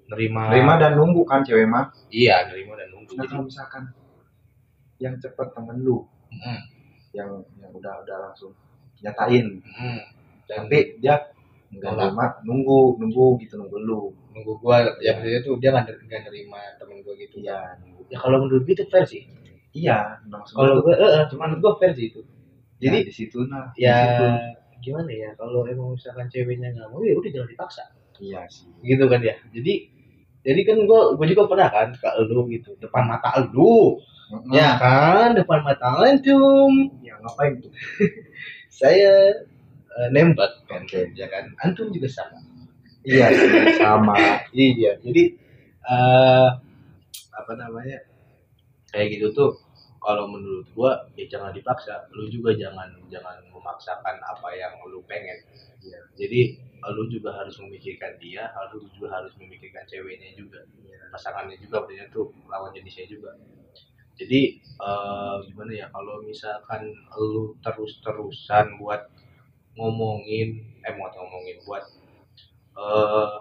nerima. 0.08 0.42
Nerima 0.48 0.74
dan 0.80 0.92
nunggu 0.96 1.22
kan 1.26 1.44
cewek 1.44 1.68
mah? 1.68 1.92
Iya 2.08 2.48
nerima 2.48 2.74
dan 2.76 2.88
nunggu. 2.92 3.12
Nah 3.16 3.24
jadi 3.24 3.32
kalau 3.32 3.46
misalkan 3.48 3.84
yang 4.96 5.16
cepat 5.20 5.52
temen 5.52 5.78
lu 5.84 6.08
mm, 6.32 6.60
yang 7.16 7.32
yang 7.58 7.72
udah 7.72 8.04
udah 8.04 8.18
langsung 8.30 8.52
nyatain. 9.00 9.64
Mm. 9.64 10.02
dan 10.46 10.70
tapi 10.70 11.02
dia 11.02 11.18
nggak 11.74 11.92
nerima 11.98 12.26
nunggu 12.46 13.02
nunggu 13.02 13.42
gitu 13.42 13.58
nunggu 13.58 13.78
lu. 13.82 14.14
Nunggu 14.36 14.52
gua 14.62 14.86
ya 15.02 15.18
maksudnya 15.18 15.42
tuh 15.42 15.56
dia 15.58 15.74
nggak 15.74 16.06
nggak 16.06 16.22
nerima 16.30 16.60
temen 16.78 17.02
gua 17.02 17.14
gitu. 17.18 17.42
Iya 17.42 17.82
nunggu. 17.82 18.02
Ya 18.12 18.18
kalau 18.22 18.38
menurut 18.46 18.64
gua 18.68 18.76
itu 18.78 18.86
fair 18.92 19.06
sih. 19.10 19.24
Iya 19.74 20.22
kalau 20.54 20.86
gua 20.86 20.94
eh, 20.96 21.12
eh, 21.18 21.26
cuman 21.34 21.58
menurut 21.58 21.62
gua 21.64 21.74
fair 21.82 21.92
sih 21.98 22.14
itu. 22.14 22.22
Jadi 22.78 22.98
jadi 23.02 23.08
di 23.08 23.14
situ 23.16 23.40
nah 23.48 23.72
ya 23.80 23.96
situ. 24.04 24.28
gimana 24.84 25.10
ya 25.10 25.30
kalau 25.40 25.66
emang 25.66 25.96
misalkan 25.96 26.28
ceweknya 26.30 26.70
nggak 26.76 26.88
mau 26.94 27.02
ya 27.02 27.16
udah 27.18 27.32
jangan 27.32 27.50
dipaksa. 27.50 27.84
Iya 28.22 28.46
sih. 28.48 28.70
Gitu 28.86 29.04
kan 29.10 29.20
ya. 29.24 29.36
Jadi 29.50 29.74
jadi 30.46 30.62
kan 30.62 30.78
gua 30.86 31.18
gua 31.18 31.26
juga 31.26 31.44
pernah 31.50 31.70
kan 31.74 31.90
ke 31.98 32.10
lu 32.30 32.46
gitu 32.54 32.78
depan 32.78 33.04
mata 33.10 33.34
lu 33.52 33.98
Mm-mm. 34.26 34.54
ya 34.54 34.78
kan 34.82 35.38
depan 35.38 35.62
mata 35.62 36.02
antum 36.02 36.90
ya 37.06 37.14
ngapain 37.22 37.62
tuh? 37.62 37.70
Saya 38.80 39.32
eh, 39.96 40.10
nembak 40.12 40.66
kan 40.68 40.84
Oke. 40.84 41.14
ya 41.14 41.30
kan. 41.30 41.54
Antum 41.62 41.94
juga 41.94 42.10
sama. 42.10 42.42
Iya 43.06 43.30
sama. 43.78 44.18
Iya 44.56 44.98
jadi 45.02 45.24
eh 45.86 46.50
apa 47.38 47.52
namanya 47.54 48.02
kayak 48.90 49.08
gitu 49.20 49.28
tuh 49.36 49.52
kalau 50.02 50.26
menurut 50.30 50.66
gua 50.74 51.06
ya 51.18 51.26
jangan 51.30 51.54
dipaksa. 51.54 52.10
Lu 52.14 52.26
juga 52.30 52.58
jangan 52.58 52.90
jangan 53.14 53.38
memaksakan 53.54 54.18
apa 54.26 54.48
yang 54.58 54.74
lu 54.90 55.02
pengen. 55.06 55.38
Iya. 55.86 56.02
jadi 56.18 56.58
lu 56.94 57.10
juga 57.10 57.34
harus 57.34 57.56
memikirkan 57.58 58.18
dia 58.22 58.52
lu 58.74 58.86
juga 58.94 59.08
harus 59.22 59.34
memikirkan 59.42 59.84
ceweknya 59.90 60.36
juga 60.38 60.62
pasangannya 61.14 61.58
juga 61.64 61.86
berarti 61.88 62.12
tuh 62.12 62.30
lawan 62.52 62.72
jenisnya 62.76 63.08
juga 63.10 63.32
jadi 64.16 64.42
eh, 64.62 65.36
gimana 65.50 65.72
ya 65.76 65.88
kalau 65.92 66.22
misalkan 66.24 66.92
lu 67.20 67.56
terus-terusan 67.64 68.80
buat 68.80 69.08
ngomongin 69.76 70.64
eh 70.86 70.94
buat 70.96 71.14
ngomongin 71.16 71.58
buat 71.68 71.84
eh 72.76 73.34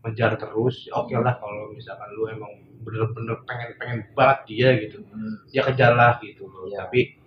menjar 0.00 0.32
terus 0.40 0.88
ya 0.88 0.96
oke 0.96 1.12
lah 1.12 1.36
kalau 1.36 1.72
misalkan 1.76 2.08
lu 2.16 2.24
emang 2.32 2.48
bener-bener 2.80 3.36
pengen 3.44 3.70
pengen 3.76 3.98
banget 4.16 4.38
dia 4.48 4.68
gitu 4.80 5.04
Hmm. 5.04 5.36
ya 5.52 5.60
kejar 5.68 5.92
lah 5.92 6.16
gitu 6.24 6.48
loh 6.48 6.64
Iya. 6.72 6.88
tapi 6.88 7.20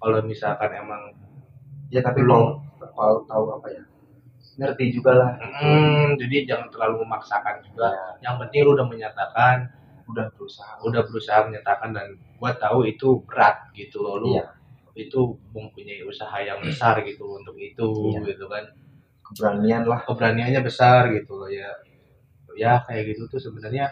kalau 0.00 0.24
misalkan 0.24 0.70
emang 0.72 1.12
ya 1.92 2.00
tapi 2.00 2.24
Belum. 2.24 2.64
tahu 3.28 3.44
apa 3.60 3.68
ya 3.68 3.82
ngerti 4.54 4.84
juga 4.94 5.12
lah 5.18 5.30
mm, 5.40 6.14
jadi 6.20 6.36
jangan 6.46 6.68
terlalu 6.70 7.02
memaksakan 7.06 7.58
juga. 7.66 7.90
Ya, 7.90 8.30
yang 8.30 8.34
penting 8.38 8.62
lu 8.66 8.78
udah 8.78 8.86
menyatakan 8.86 9.66
udah 10.06 10.26
berusaha. 10.36 10.78
udah 10.84 11.00
berusaha 11.08 11.48
menyatakan 11.48 11.90
dan 11.96 12.14
gua 12.38 12.52
tahu 12.54 12.84
itu 12.86 13.24
berat 13.26 13.72
gitu 13.74 14.04
loh. 14.04 14.20
Lu 14.22 14.36
Iya. 14.36 14.46
itu 14.94 15.34
mempunyai 15.50 16.06
usaha 16.06 16.38
yang 16.38 16.62
besar 16.62 17.02
gitu 17.02 17.40
untuk 17.40 17.56
itu 17.58 17.88
Iya. 18.14 18.20
gitu 18.30 18.46
kan. 18.46 18.62
Keberanian 19.26 19.82
lah. 19.88 20.04
Keberaniannya 20.06 20.60
besar 20.62 21.10
gitu 21.10 21.34
loh 21.40 21.50
ya. 21.50 21.66
Ya 22.54 22.78
kayak 22.86 23.16
gitu 23.16 23.26
tuh 23.26 23.40
sebenarnya. 23.42 23.90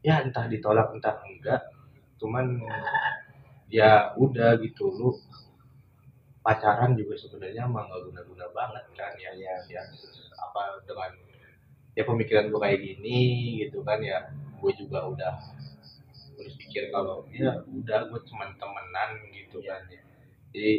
Ya 0.00 0.24
entah 0.24 0.48
ditolak 0.48 0.88
entah 0.96 1.20
enggak. 1.28 1.60
Cuman 2.16 2.64
ya 3.68 4.14
udah 4.16 4.56
gitu 4.62 4.88
lu 4.88 5.10
pacaran 6.44 6.92
juga 6.92 7.16
sebenarnya 7.16 7.64
mah 7.64 7.88
nggak 7.88 8.00
guna-guna 8.04 8.46
banget 8.52 8.84
kan 8.92 9.12
ya 9.16 9.32
ya 9.32 9.54
ya 9.72 9.82
apa 10.36 10.84
dengan 10.84 11.10
ya 11.96 12.04
pemikiran 12.04 12.52
gue 12.52 12.60
kayak 12.60 12.80
gini 12.84 13.18
gitu 13.64 13.80
kan 13.80 13.98
ya 14.04 14.28
gue 14.60 14.72
juga 14.76 15.08
udah 15.08 15.34
berpikir 16.36 16.92
kalau 16.92 17.24
ya 17.32 17.64
udah 17.64 18.12
gue 18.12 18.20
cuman 18.28 18.52
temenan 18.60 19.10
gitu 19.32 19.64
kan 19.64 19.80
ya. 19.88 20.02
Jadi 20.52 20.72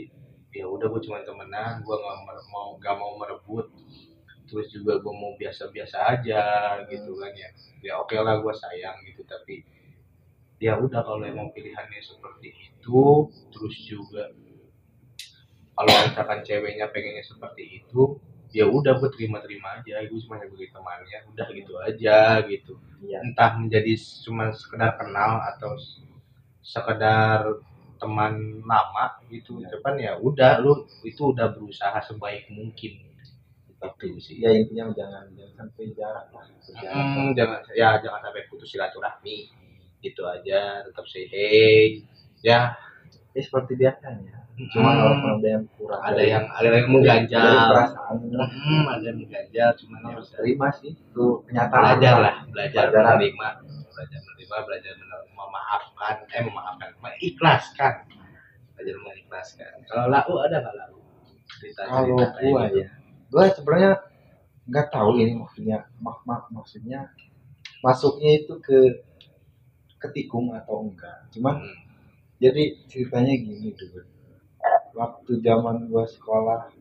ya 0.54 0.66
udah 0.70 0.86
gue 0.86 1.02
cuman 1.02 1.24
temenan 1.26 1.82
gue 1.82 1.96
nggak 1.98 2.18
mau 2.54 2.78
gak 2.78 2.96
mau 3.02 3.18
merebut 3.18 3.68
terus 4.46 4.70
juga 4.70 5.02
gue 5.02 5.14
mau 5.18 5.34
biasa-biasa 5.42 5.98
aja 6.14 6.44
gitu 6.94 7.18
kan 7.18 7.34
ya. 7.34 7.50
Ya 7.82 7.94
oke 7.98 8.14
lah 8.22 8.38
gue 8.38 8.54
sayang 8.54 9.02
gitu 9.10 9.26
tapi 9.26 9.66
ya 10.62 10.78
udah 10.78 11.02
kalau 11.02 11.26
emang 11.26 11.50
pilihannya 11.52 12.00
seperti 12.06 12.54
itu 12.54 13.34
terus 13.50 13.76
juga 13.90 14.30
kalau 15.76 15.92
misalkan 16.08 16.40
ceweknya 16.48 16.88
pengennya 16.88 17.24
seperti 17.28 17.84
itu 17.84 18.16
ya 18.56 18.64
udah 18.64 18.96
gue 19.04 19.12
terima-terima 19.12 19.84
aja. 19.84 20.00
Gue 20.08 20.20
cuma 20.24 20.40
sebagai 20.40 20.72
temannya 20.72 21.20
udah 21.36 21.48
gitu 21.52 21.74
aja 21.84 22.40
gitu. 22.48 22.80
Iya. 23.04 23.20
Entah 23.28 23.60
menjadi 23.60 23.92
cuma 24.24 24.56
sekedar 24.56 24.96
kenal 24.96 25.44
atau 25.56 25.76
sekedar 26.64 27.60
teman 28.00 28.64
lama 28.64 29.20
gitu. 29.28 29.60
Ya. 29.60 29.68
depan 29.76 30.00
ya 30.00 30.16
udah 30.16 30.64
lu 30.64 30.88
itu 31.04 31.36
udah 31.36 31.52
berusaha 31.52 32.00
sebaik 32.08 32.48
mungkin. 32.48 33.04
Itu 33.68 34.08
sih. 34.24 34.40
Ya 34.40 34.56
intinya 34.56 34.96
jangan 34.96 35.28
jangan 35.36 35.54
sampai 35.60 35.92
jarak 35.92 36.28
lah. 36.32 36.48
Hmm, 36.88 37.36
jangan 37.36 37.60
ya 37.76 38.00
jangan 38.00 38.24
sampai 38.24 38.48
putus 38.48 38.72
silaturahmi. 38.72 39.52
Itu 40.00 40.24
aja 40.24 40.88
tetap 40.88 41.04
hey. 41.12 42.08
Ya. 42.40 42.80
Ya 43.36 43.42
seperti 43.44 43.76
biasanya 43.76 44.45
cuma 44.56 44.88
Hmm, 44.88 45.00
walaupun 45.04 45.30
ada 45.36 45.48
yang 45.52 45.64
kurang 45.76 46.00
ada 46.00 46.16
dari- 46.16 46.32
yang 46.32 46.46
ada 46.48 46.64
yang 46.64 46.72
dari 46.72 46.88
mengganjal 46.88 47.44
perasaan. 47.68 48.16
Hmm, 48.24 48.84
ada 48.88 49.04
yang 49.04 49.18
mengganjal 49.20 49.70
cuman 49.76 50.00
ya 50.00 50.08
harus 50.16 50.28
terima 50.32 50.68
sih 50.72 50.92
itu 50.96 51.26
kenyataan 51.44 51.84
belajar 51.84 52.16
lah. 52.24 52.36
belajar 52.48 52.84
Pelajaran. 52.88 53.04
menerima 53.20 53.48
belajar 53.92 54.20
menerima 54.24 54.56
belajar 54.64 54.92
mener- 54.96 55.28
memaafkan 55.30 56.16
eh 56.26 56.42
memaafkan 56.42 56.90
mengikhlaskan. 57.04 57.94
Belajar 58.76 58.96
mengikhlaskan. 59.04 59.72
Kalau 59.86 60.06
lau 60.08 60.36
ada 60.40 60.56
nggak 60.64 60.76
lau? 60.80 60.98
Cerita 61.60 61.82
kalau 61.84 62.16
gua 62.16 62.64
ya 62.72 62.88
gua 63.28 63.44
sebenarnya 63.52 63.92
nggak 64.66 64.88
tahu 64.88 65.10
ini 65.20 65.32
maksudnya 65.36 65.78
mak 66.00 66.24
mak 66.24 66.48
maksudnya 66.50 67.12
masuknya 67.84 68.40
itu 68.40 68.56
ke 68.64 69.04
ketikung 70.00 70.56
atau 70.56 70.86
enggak. 70.86 71.28
Cuman 71.36 71.60
Hmm. 71.60 71.76
jadi 72.40 72.80
ceritanya 72.88 73.36
gini 73.36 73.76
dulu 73.76 74.00
waktu 74.96 75.32
zaman 75.40 75.86
gua 75.86 76.04
sekolah 76.04 76.72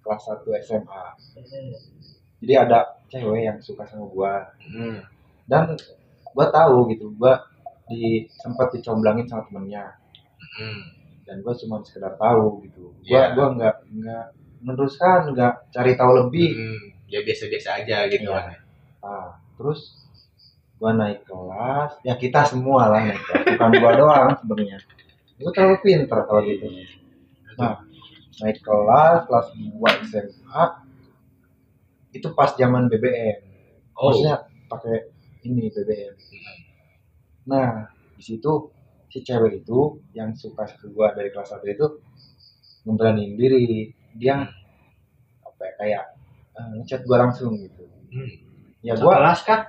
kelas 0.00 0.22
1 0.28 0.62
SMA 0.62 1.04
jadi 2.38 2.54
ada 2.62 2.78
cewek 3.08 3.40
yang 3.42 3.58
suka 3.58 3.84
sama 3.84 4.06
gua 4.06 4.44
Hmm. 4.62 5.00
dan 5.44 5.72
gua 6.30 6.46
tahu 6.48 6.90
gitu 6.90 7.12
gua 7.14 7.40
di 7.86 8.24
sempat 8.30 8.70
dicomblangin 8.70 9.24
sama 9.24 9.44
temennya 9.46 9.96
Hmm. 10.52 10.80
dan 11.22 11.40
gua 11.40 11.54
cuma 11.54 11.80
sekedar 11.80 12.14
tahu 12.14 12.60
gitu 12.62 12.92
gua 13.02 13.02
Iya. 13.02 13.24
gua 13.32 13.46
nggak 13.52 13.74
nggak 13.90 14.24
meneruskan 14.62 15.32
nggak 15.32 15.52
cari 15.70 15.92
tahu 15.94 16.12
lebih 16.20 16.50
Hmm. 16.52 16.82
Ya 17.08 17.20
biasa-biasa 17.20 17.84
aja 17.84 18.08
gitu 18.08 18.24
Iya. 18.24 18.40
kan. 18.40 18.56
Nah, 19.04 19.28
terus 19.54 20.00
gua 20.80 20.96
naik 20.96 21.22
kelas, 21.22 22.00
ya 22.00 22.16
kita 22.16 22.40
semua 22.42 22.88
lah 22.88 23.04
naik 23.04 23.20
kelas, 23.20 23.44
bukan 23.52 23.70
gua 23.76 23.92
doang 23.92 24.28
sebenarnya. 24.34 24.78
Gua 25.36 25.52
terlalu 25.52 25.76
pinter 25.84 26.18
kalau 26.24 26.40
gitu. 26.42 26.64
Nah, 27.58 27.84
naik 28.40 28.58
kelas, 28.64 29.28
kelas 29.28 29.48
2 29.56 30.08
SMA, 30.08 30.64
itu 32.12 32.28
pas 32.36 32.52
zaman 32.56 32.88
BBM. 32.88 33.38
Oh. 33.96 34.12
Maksudnya 34.12 34.48
pakai 34.68 35.12
ini 35.44 35.68
BBM. 35.72 36.14
Nah, 37.48 37.90
di 38.16 38.22
situ 38.22 38.70
si 39.12 39.20
cewek 39.20 39.64
itu 39.64 40.00
yang 40.16 40.32
suka 40.32 40.64
ke 40.64 40.88
gua 40.92 41.12
dari 41.12 41.28
kelas 41.28 41.52
1 41.52 41.66
itu 41.68 41.86
ngeberaniin 42.88 43.34
diri. 43.36 43.92
Dia 44.16 44.44
apa 45.42 45.62
ya, 45.64 45.72
kayak 45.80 46.04
eh, 46.56 46.68
ngechat 46.80 47.02
gua 47.04 47.28
langsung 47.28 47.56
gitu. 47.56 47.84
Hmm. 48.12 48.32
Ya 48.84 48.96
Satu 48.96 49.08
gua 49.08 49.14
kelas 49.20 49.40
kah? 49.44 49.62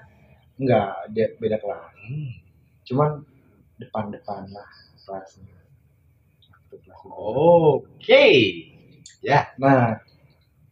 Enggak, 0.60 0.92
dia 1.12 1.26
beda 1.40 1.58
kelas. 1.60 1.92
Hmm. 1.98 2.32
Cuman 2.84 3.10
depan-depan 3.80 4.52
lah 4.52 4.70
kelasnya. 5.08 5.53
Satu 6.74 6.82
kelas 6.82 7.00
juga. 7.06 7.14
Oke. 7.14 8.26
Ya. 9.22 9.40
Nah, 9.56 10.02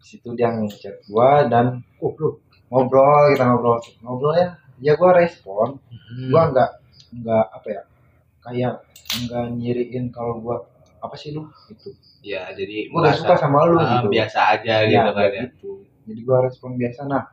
situ 0.02 0.34
dia 0.34 0.50
ngechat 0.52 1.06
gua 1.08 1.46
dan 1.46 1.86
Oh, 2.02 2.12
bro. 2.18 2.42
ngobrol, 2.74 3.36
kita 3.36 3.44
ngobrol. 3.46 3.78
Ngobrol 4.02 4.34
ya, 4.34 4.48
ya 4.82 4.94
gua 4.98 5.12
respon. 5.14 5.78
Hmm. 5.86 6.30
Gua 6.34 6.42
enggak 6.50 6.70
enggak 7.14 7.46
apa 7.54 7.68
ya? 7.70 7.82
Kayak 8.42 8.74
enggak 9.22 9.46
nyiriin 9.54 10.06
kalau 10.10 10.42
gua 10.42 10.58
apa 11.02 11.14
sih 11.14 11.30
lu 11.36 11.46
gitu. 11.70 11.94
Ya, 12.22 12.50
jadi 12.54 12.90
Gua 12.90 13.06
merasa, 13.06 13.22
suka 13.22 13.36
sama 13.38 13.66
lu 13.70 13.78
ah, 13.78 14.02
gitu. 14.02 14.10
biasa 14.10 14.40
aja 14.58 14.74
Ya, 14.86 14.90
gitu 14.90 15.10
kan 15.14 15.30
ya. 15.30 15.42
gitu. 15.46 15.72
Jadi 16.10 16.20
gua 16.26 16.38
respon 16.46 16.72
biasa. 16.76 17.02
Nah, 17.06 17.24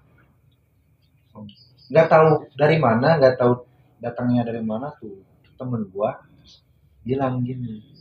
nggak 1.89 2.07
tahu 2.13 2.29
dari 2.53 2.77
mana, 2.77 3.17
nggak 3.17 3.35
tahu 3.41 3.65
datangnya 3.99 4.45
dari 4.45 4.61
mana 4.61 4.93
tuh 5.01 5.25
temen 5.57 5.89
gua 5.91 6.21
bilang 7.03 7.41
gini, 7.41 7.81
"Ih, 7.81 7.98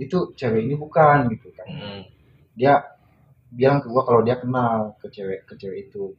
itu 0.00 0.18
cewek 0.38 0.64
ini 0.64 0.74
bukan 0.80 1.28
gitu 1.36 1.52
kan. 1.52 1.68
Hmm. 1.68 2.02
Dia 2.56 2.80
bilang 3.52 3.84
ke 3.84 3.86
gua 3.92 4.02
kalau 4.08 4.24
dia 4.24 4.40
kenal 4.40 4.96
ke 5.00 5.06
cewek 5.12 5.44
ke 5.44 5.54
cewek 5.60 5.78
itu. 5.92 6.16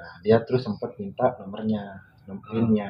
Nah, 0.00 0.12
dia 0.24 0.40
terus 0.46 0.64
sempet 0.64 0.96
minta 0.96 1.36
nomornya, 1.36 2.00
nomor 2.24 2.44
pinnya. 2.48 2.88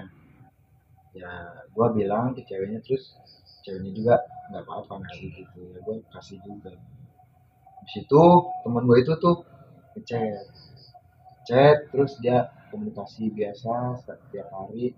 Ya, 1.10 1.30
gua 1.74 1.90
bilang 1.90 2.38
ke 2.38 2.46
ceweknya 2.46 2.78
terus 2.86 3.18
ceweknya 3.66 3.90
juga 3.90 4.14
nggak 4.50 4.62
apa-apa 4.66 4.94
ngasih 5.04 5.28
gitu 5.42 5.60
ya 5.74 5.78
gua 5.82 5.94
kasih 6.14 6.38
juga. 6.46 6.72
Di 7.82 7.88
situ 7.90 8.22
temen 8.62 8.82
gua 8.86 8.98
itu 9.02 9.12
tuh 9.18 9.42
ngechat, 9.98 10.46
chat 11.50 11.76
terus 11.90 12.14
dia 12.22 12.46
komunikasi 12.70 13.34
biasa 13.34 14.06
setiap 14.06 14.48
hari. 14.54 14.94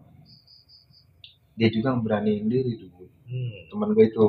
Dia 1.56 1.68
juga 1.72 1.96
beraniin 1.96 2.48
diri 2.48 2.76
dulu 2.76 3.12
Hmm. 3.32 3.64
temen 3.72 3.96
gue 3.96 4.12
itu. 4.12 4.28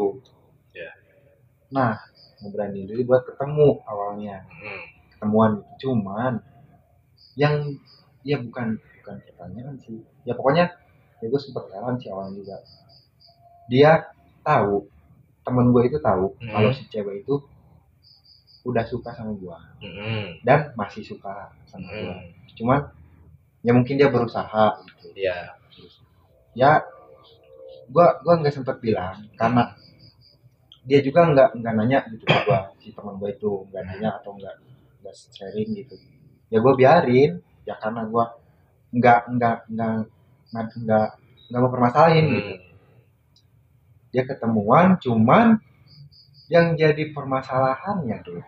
Nah, 1.73 1.97
ngeberaniin 2.39 2.85
diri 2.85 3.03
buat 3.03 3.23
ketemu 3.25 3.81
awalnya 3.87 4.43
Hmm. 4.45 4.83
ketemuan 5.15 5.51
cuman 5.79 6.33
yang 7.39 7.71
ya 8.21 8.35
bukan 8.43 8.75
bukan 8.99 9.15
pertanyaan 9.23 9.79
sih 9.79 10.03
ya 10.27 10.35
pokoknya 10.35 10.75
ya 11.23 11.25
gue 11.31 11.39
sempet 11.39 11.71
heran 11.71 11.95
sih 11.95 12.11
awalnya 12.11 12.35
juga 12.35 12.57
dia 13.71 14.03
tahu 14.43 14.91
temen 15.41 15.71
gue 15.71 15.87
itu 15.87 15.97
tahu 16.03 16.35
Hmm. 16.35 16.51
kalau 16.51 16.69
si 16.75 16.83
cewek 16.91 17.23
itu 17.23 17.39
udah 18.63 18.83
suka 18.83 19.15
sama 19.15 19.31
gue 19.39 19.57
Hmm. 19.79 20.27
dan 20.43 20.75
masih 20.75 21.03
suka 21.03 21.55
sama 21.71 21.87
gue 21.87 22.11
Hmm. 22.11 22.27
cuman 22.59 22.79
ya 23.63 23.71
mungkin 23.71 23.95
dia 23.95 24.11
berusaha 24.11 24.83
gitu 24.83 25.15
Ya. 25.15 25.55
ya 26.53 26.71
gua 27.87 28.19
gua 28.23 28.39
nggak 28.39 28.51
sempet 28.51 28.83
bilang 28.83 29.31
karena 29.39 29.71
dia 30.83 30.99
juga 30.99 31.23
nggak 31.31 31.49
nggak 31.63 31.73
nanya 31.79 31.99
gitu 32.11 32.23
ke 32.27 32.37
gua 32.43 32.71
si 32.79 32.91
teman 32.91 33.15
gua 33.15 33.29
itu 33.31 33.63
nggak 33.71 33.83
nanya 33.87 34.09
atau 34.19 34.35
nggak 34.35 34.55
nggak 35.03 35.15
sharing 35.31 35.69
gitu 35.75 35.95
ya 36.51 36.59
gua 36.59 36.73
biarin 36.75 37.39
ya 37.63 37.75
karena 37.79 38.03
gua 38.07 38.35
nggak 38.91 39.19
nggak 39.35 39.57
nggak 39.71 39.93
nggak 40.51 40.65
nggak 40.83 41.07
nggak 41.49 41.59
mau 41.61 41.71
permasalahin 41.71 42.25
gitu 42.35 42.53
Hmm. 42.53 42.61
dia 44.13 44.23
ketemuan 44.29 44.87
cuman 45.01 45.57
yang 46.51 46.77
jadi 46.77 47.09
permasalahannya 47.15 48.17
tuh 48.21 48.43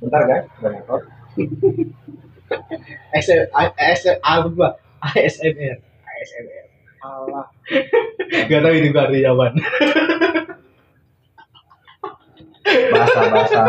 bentar 0.00 0.22
guys 0.24 0.46
udah 0.58 0.70
motor 0.72 1.00
apa? 4.32 4.68
ASMR. 5.16 5.78
ASMR. 6.04 6.66
Allah 7.02 7.46
Gak 8.48 8.60
tau 8.62 8.72
ini 8.76 8.88
gua 8.92 9.08
artinya 9.08 9.30
apaan. 9.34 9.54
bahasa 12.64 13.20
bahasa 13.28 13.60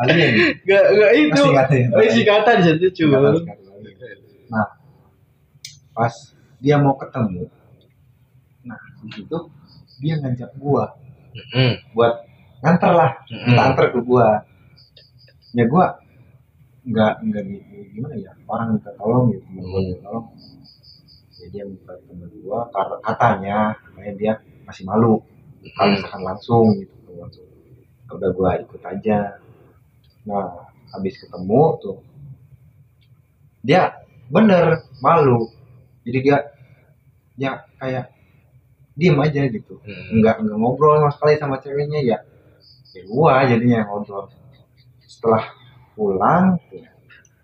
alien 0.00 0.32
Gak, 0.64 0.82
gak 0.90 1.10
itu. 1.14 1.42
masih 1.50 1.78
ya? 1.82 1.86
Oh, 1.92 2.02
singkatan 2.06 2.56
sekali 3.36 3.62
lagi. 3.66 3.92
Nah, 4.48 4.66
pas 5.92 6.14
dia 6.58 6.76
mau 6.76 6.94
ketemu, 6.94 7.48
nah 8.62 8.76
di 9.00 9.08
situ 9.12 9.38
dia 9.98 10.14
ngajak 10.16 10.50
gua 10.56 10.96
Hmm. 11.54 11.78
buat 11.94 12.26
nganter 12.58 12.90
lah, 12.90 13.12
minta 13.30 13.62
Hmm. 13.62 13.68
anter 13.70 13.86
ke 13.94 14.00
gua. 14.02 14.42
Ya 15.50 15.64
gua 15.64 15.98
nggak 16.80 17.12
nggak 17.22 17.42
gimana 17.90 18.14
ya 18.16 18.32
orang 18.44 18.74
minta 18.74 18.90
tolong 18.96 19.30
gitu, 19.30 19.42
temen 19.46 19.62
gua 19.62 19.80
minta 19.80 19.98
tolong. 20.02 20.26
Ya 21.36 21.46
dia 21.48 21.62
minta 21.64 21.92
temen 22.02 22.30
gua 22.40 22.66
karena 22.68 22.96
katanya, 23.00 23.58
katanya 23.78 24.12
dia 24.14 24.32
masih 24.64 24.84
malu 24.84 25.22
kalau 25.74 25.90
misalkan 25.92 26.22
langsung 26.24 26.66
gitu 26.76 27.10
langsung. 27.14 27.46
Udah 28.10 28.30
gua 28.34 28.50
ikut 28.58 28.82
aja. 28.82 29.38
Nah, 30.26 30.68
habis 30.90 31.14
ketemu 31.22 31.62
tuh 31.80 31.96
dia 33.60 33.92
bener 34.32 34.88
malu 35.04 35.52
jadi 36.00 36.18
dia 36.24 36.38
ya 37.36 37.52
kayak 37.76 38.08
diem 38.96 39.16
aja 39.20 39.42
gitu 39.48 39.76
Hmm. 39.84 40.20
nggak 40.20 40.36
nggak 40.44 40.58
ngobrol 40.58 40.96
sama 40.96 41.10
sekali 41.12 41.34
sama 41.36 41.56
ceweknya 41.60 42.00
ya 42.00 42.18
ya 42.96 43.02
gua 43.06 43.44
jadinya 43.44 43.84
yang 43.84 43.88
ngobrol 43.92 44.32
setelah 45.04 45.44
pulang 45.92 46.56
ya, 46.72 46.88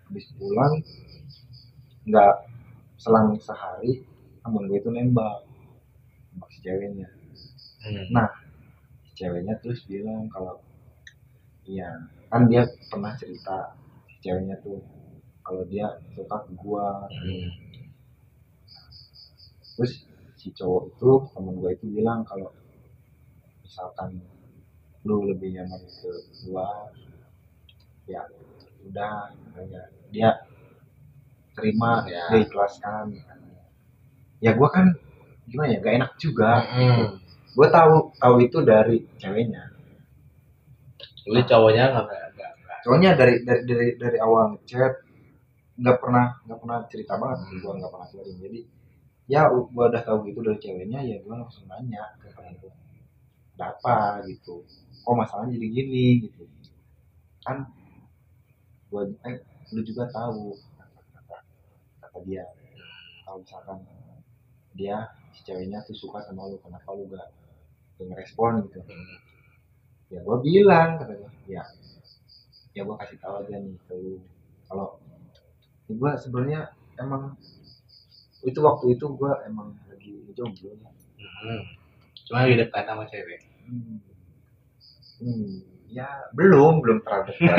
habis 0.09 0.25
pulang 0.35 0.81
nggak 2.07 2.33
selang 2.97 3.37
sehari 3.37 4.01
temen 4.41 4.63
gue 4.65 4.79
itu 4.79 4.89
nembak 4.89 5.45
nembak 6.33 6.49
si 6.51 6.59
ceweknya 6.65 7.07
Hmm. 7.77 8.09
Nah, 8.11 8.27
ceweknya 9.17 9.57
terus 9.61 9.81
bilang 9.89 10.29
kalau 10.29 10.61
iya 11.65 11.89
kan 12.29 12.45
dia 12.45 12.61
pernah 12.91 13.17
cerita 13.17 13.73
ceweknya 14.21 14.55
tuh 14.61 14.77
kalau 15.41 15.63
dia 15.65 15.85
suka 16.13 16.37
ke 16.45 16.51
gua 16.53 17.09
Hmm. 17.09 17.49
terus 19.77 19.93
si 20.37 20.53
cowok 20.53 20.83
itu 20.93 21.11
temen 21.33 21.53
gue 21.57 21.71
itu 21.73 21.85
bilang 21.97 22.21
kalau 22.25 22.49
misalkan 23.63 24.21
lu 25.05 25.25
lebih 25.29 25.49
nyaman 25.55 25.81
ke 25.81 26.11
gua 26.45 26.67
ya 28.05 28.21
udah 28.87 29.33
katanya 29.33 29.81
dia 30.13 30.29
terima 31.57 32.05
Ya. 32.05 32.25
dia 32.29 32.37
ikhlaskan 32.45 33.05
ya 34.39 34.51
gua 34.53 34.69
kan 34.69 34.85
gimana 35.49 35.73
ya 35.73 35.79
gak 35.81 35.95
enak 35.99 36.11
juga 36.21 36.51
Hmm. 36.69 37.05
Gue 37.57 37.67
tahu 37.73 38.13
tahu 38.21 38.35
itu 38.45 38.57
dari 38.61 39.01
ceweknya. 39.17 39.73
Jadi 41.25 41.41
cowoknya 41.49 41.83
nggak 41.89 42.07
soalnya 42.85 43.17
dari 43.17 43.41
dari 43.41 43.65
dari 43.65 43.87
dari 43.97 44.17
awal 44.21 44.55
ngechat 44.55 44.93
nggak 45.81 45.97
pernah 45.97 46.37
nggak 46.45 46.59
pernah 46.61 46.77
cerita 46.85 47.13
banget. 47.17 47.39
Hmm. 47.41 47.59
gue 47.65 47.73
nggak 47.81 47.91
pernah 47.91 48.07
sharing 48.13 48.37
jadi 48.37 48.59
ya 49.27 49.41
gue 49.49 49.85
udah 49.89 50.03
tahu 50.05 50.17
gitu 50.29 50.39
dari 50.45 50.59
ceweknya 50.61 50.99
ya 51.01 51.17
gue 51.19 51.33
langsung 51.33 51.65
nanya 51.67 52.15
ke 52.21 52.29
temen 52.31 52.55
gue 52.61 52.73
ada 53.57 53.73
apa? 53.73 54.21
Gitu. 54.29 54.61
Kok 55.01 55.15
masalahnya 55.17 55.57
jadi 55.57 55.67
gini 55.73 56.29
gitu. 56.29 56.45
Kan 57.41 57.65
gue 58.93 59.03
eh 59.25 59.35
lu 59.73 59.81
juga 59.83 60.07
tahu 60.13 60.55
kata, 60.79 61.01
kata, 61.11 61.37
kata 62.05 62.17
dia 62.23 62.45
kalau 63.27 63.43
misalkan 63.43 63.77
dia 64.77 65.11
si 65.35 65.43
ceweknya 65.43 65.83
tuh 65.83 65.97
suka 65.97 66.23
sama 66.23 66.47
lu 66.47 66.55
kenapa 66.63 66.87
lu 66.95 67.03
gak, 67.11 67.27
gak 67.97 68.05
ngerespon 68.07 68.53
gitu 68.65 68.79
Hmm. 68.81 69.17
ya 70.07 70.19
gue 70.21 70.37
bilang 70.39 70.89
kata 70.97 71.13
gue 71.13 71.31
ya 71.49 71.63
ya 72.71 72.81
gue 72.81 72.95
kasih 72.95 73.17
tahu 73.19 73.33
aja 73.43 73.55
nih 73.57 73.75
ke 73.83 73.93
lu 73.93 74.21
kalau 74.65 74.95
gue 75.87 76.11
sebenarnya 76.15 76.61
emang 76.95 77.35
itu 78.41 78.59
waktu 78.61 78.95
itu 78.95 79.05
gue 79.09 79.31
emang 79.43 79.73
lagi 79.85 80.13
jomblo 80.31 80.71
ya. 80.71 80.89
hmm. 81.17 81.61
cuma 82.23 82.45
lagi 82.45 82.55
dekat 82.57 82.83
sama 82.85 83.03
cewek 83.05 83.41
Hmm. 83.67 83.99
Hmm. 85.19 85.59
Ya 85.87 86.07
belum 86.31 86.79
belum 86.79 87.03
terlalu 87.03 87.35
dekat. 87.35 87.57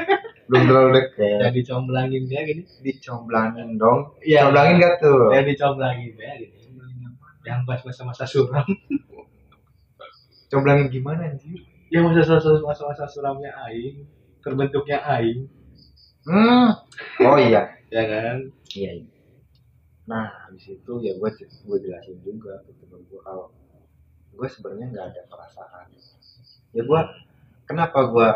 belum 0.48 0.62
terlalu 0.64 0.90
dekat. 0.96 1.38
jadi 1.44 1.60
comblangin 1.68 2.22
dia 2.24 2.40
gini 2.44 2.62
Dicomblangin 2.80 3.76
dong. 3.76 4.16
Iya. 4.20 4.48
Comblangin 4.48 4.76
gak 4.80 4.94
tuh? 5.00 5.28
ya 5.28 5.40
dicomblangin 5.44 6.12
dia 6.16 6.32
gini 6.36 6.56
yang 7.42 7.66
pas 7.66 7.82
masa-masa 7.82 8.22
suram 8.22 8.62
Comblangin 10.52 10.92
gimana 10.92 11.32
anjir? 11.32 11.64
yang 11.92 12.08
masa-masa 12.08 12.56
masa-masa 12.64 13.04
suramnya 13.08 13.52
aing 13.68 14.04
terbentuknya 14.40 15.00
aing 15.16 15.48
Hmm. 16.22 16.70
Oh 17.26 17.34
iya. 17.34 17.66
ya 17.94 18.02
kan 18.06 18.38
Iya. 18.72 18.90
iya. 19.02 19.06
Nah 20.06 20.28
di 20.54 20.60
situ 20.62 20.92
ya 21.02 21.12
gue 21.18 21.30
gue 21.40 21.78
jelasin 21.82 22.16
juga 22.22 22.62
ke 22.62 22.70
temen 22.78 23.02
gue 23.10 23.20
kalau 23.26 23.50
gue 24.32 24.46
sebenarnya 24.48 24.86
nggak 24.92 25.06
ada 25.12 25.22
perasaan. 25.26 25.86
Ya 26.72 26.82
gue 26.86 27.00
kenapa 27.66 27.98
gue 28.06 28.28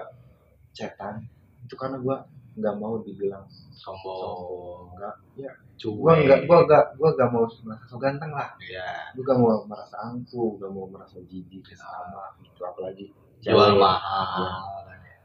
chatan 0.74 1.30
itu 1.62 1.74
karena 1.78 1.96
gue 2.02 2.16
nggak 2.56 2.74
mau 2.80 3.04
dibilang 3.04 3.44
sombong. 3.76 4.96
enggak 4.96 5.14
ya. 5.36 5.52
Cuek. 5.76 6.00
Gue 6.00 6.12
nggak 6.24 6.40
gue 6.48 6.58
nggak 6.64 6.84
gue 6.96 7.08
nggak 7.12 7.30
mau 7.30 7.44
merasa 7.44 7.84
so 7.84 7.96
ganteng 8.00 8.32
lah. 8.32 8.48
Ya 8.64 9.12
gue 9.12 9.24
gak 9.24 9.36
mau 9.36 9.60
merasa 9.68 9.96
angkuh 10.08 10.56
gak 10.56 10.72
mau 10.72 10.88
merasa 10.88 11.20
jijik 11.28 11.68
sama 11.76 12.32
gitu. 12.40 12.60
Apalagi 12.64 13.12
jual 13.44 13.76
mahal 13.76 14.88
ya. 14.88 15.16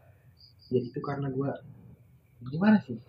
Itu 0.76 1.00
karena 1.00 1.32
gue 1.32 1.50
gimana 2.52 2.84
sih? 2.84 3.00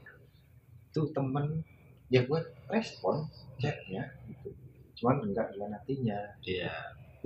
Itu 0.94 1.10
temen 1.10 1.66
ya 2.06 2.22
gue 2.22 2.40
respon 2.70 3.26
chatnya 3.58 4.06
gitu. 4.30 4.54
Cuman 5.02 5.26
enggak 5.26 5.50
dengan 5.50 5.82
hatinya. 5.82 6.18
Iya. 6.46 6.70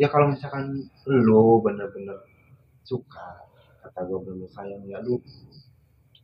Ya 0.01 0.09
kalau 0.09 0.33
misalkan 0.33 0.89
lo 1.05 1.61
bener-bener 1.61 2.25
suka 2.89 3.45
kata 3.85 4.01
gue 4.07 4.19
bener 4.25 4.49
sayang 4.51 4.83
ya 4.89 5.01
lu 5.05 5.21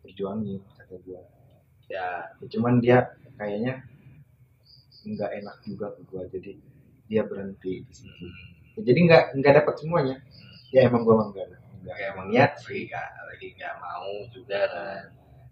perjuangin 0.03 0.61
kata 0.77 0.99
gue 1.03 1.15
ya 1.17 1.23
ya, 1.91 2.07
cuman 2.49 2.81
dia 2.81 2.99
kayaknya 3.37 3.85
nggak 5.03 5.31
enak 5.43 5.57
juga 5.67 5.87
ke 5.99 6.01
gue 6.09 6.23
jadi 6.39 6.51
dia 7.11 7.23
berhenti 7.27 7.83
di 7.85 7.93
situ. 7.93 8.27
Ya, 8.79 8.81
jadi 8.87 8.99
nggak 9.05 9.23
nggak 9.43 9.55
dapat 9.63 9.75
semuanya. 9.83 10.17
Ya 10.73 10.89
emang 10.89 11.03
gue 11.05 11.13
emang 11.13 11.29
nggak 11.35 11.47
nggak 11.83 11.95
kayak 11.99 12.11
emang 12.17 12.27
niat 12.33 12.53
free 12.63 12.87
kak 12.89 13.11
lagi 13.29 13.53
nggak 13.59 13.75
mau 13.83 14.09
juga 14.33 14.61
kan. 14.73 15.03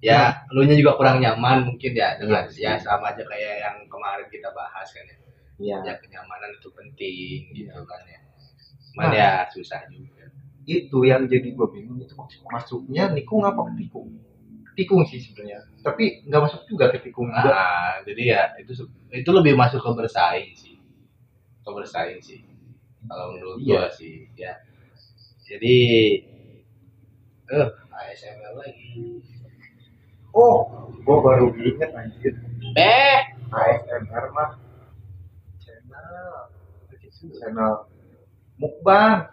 Ya 0.01 0.41
lu 0.55 0.65
nya 0.65 0.73
juga 0.81 0.97
kurang 0.97 1.21
nyaman 1.21 1.69
mungkin 1.69 1.93
ya 1.93 2.17
dengan 2.17 2.49
ya 2.49 2.79
sih. 2.81 2.87
sama 2.89 3.13
aja 3.13 3.21
kayak 3.27 3.55
yang 3.61 3.77
kemarin 3.91 4.25
kita 4.33 4.49
bahas 4.57 4.89
kan 4.97 5.05
ya. 5.05 5.17
Ya 5.61 5.77
ya 5.85 5.95
kenyamanan 6.01 6.57
itu 6.57 6.73
penting 6.73 7.53
gitu 7.53 7.69
Iya. 7.77 7.85
kan 7.85 8.03
ya. 8.09 8.21
Cuman 8.97 9.07
Nah. 9.13 9.19
ya 9.19 9.31
susah 9.53 9.85
juga. 9.93 10.25
Itu 10.65 11.05
yang 11.05 11.29
jadi 11.29 11.53
gue 11.53 11.67
bingung 11.69 12.01
itu 12.01 12.17
maksud 12.17 12.41
masuknya 12.49 13.13
nikung 13.13 13.45
apa 13.45 13.69
tikung 13.77 14.09
tikung 14.81 15.05
sih 15.05 15.21
sebenarnya. 15.21 15.61
Tapi 15.85 16.25
nggak 16.25 16.41
masuk 16.49 16.61
juga 16.65 16.89
ke 16.89 17.05
tikung. 17.05 17.29
Juga 17.29 17.53
nah 17.53 18.01
jadi 18.09 18.23
ya 18.25 18.43
itu 18.57 18.73
itu 19.13 19.31
lebih 19.31 19.53
masuk 19.53 19.85
ke 19.85 19.91
bersaing 19.93 20.57
sih. 20.57 20.81
Ke 21.61 21.71
bersaing 21.71 22.21
sih 22.25 22.41
kalau 23.05 23.37
menurut 23.37 23.61
Iya. 23.61 23.69
gua 23.69 23.85
sih 23.93 24.25
ya. 24.41 24.57
Jadi 25.45 25.77
eh 27.51 27.69
ASMR 27.91 28.53
lagi. 28.57 29.21
Oh 30.31 30.89
gue 30.95 31.17
baru 31.21 31.51
inget 31.59 31.91
anjir. 31.91 32.35
Eh! 32.79 33.21
ASMR 33.51 34.25
mah 34.31 34.55
channel. 35.59 36.49
Channel 37.35 37.73
mukbang 38.57 39.27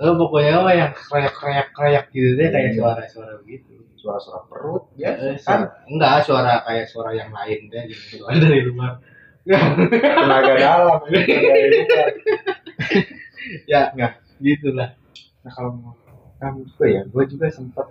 eh 0.00 0.12
pokoknya 0.12 0.54
mah 0.58 0.72
yang 0.72 0.92
kreak 0.92 1.28
kreak 1.30 1.66
kreak 1.70 2.04
gitu 2.10 2.34
deh 2.34 2.48
kayak 2.48 2.72
Iya. 2.72 2.78
suara 2.78 3.02
suara 3.06 3.32
begitu 3.38 3.74
suara-suara 3.94 4.40
perut 4.48 4.84
Eh, 4.96 5.04
ya 5.04 5.10
kan 5.12 5.36
suara- 5.60 5.72
enggak 5.86 6.14
suara 6.24 6.52
kayak 6.64 6.86
suara 6.86 7.10
yang 7.12 7.28
lain 7.30 7.60
deh 7.66 7.82
gitu 7.86 8.16
suara 8.16 8.32
dari 8.34 8.60
luar 8.64 8.92
tenaga 9.44 10.52
dalam 10.54 10.98
dari 11.04 11.24
luar. 11.78 12.08
ya 13.66 13.80
nggak 13.94 14.12
gitulah 14.38 14.90
nah 15.40 15.50
kalau 15.50 15.72
kamu 16.38 16.64
juga 16.66 16.84
ya 16.86 17.02
gue 17.04 17.24
juga 17.26 17.46
sempat 17.48 17.86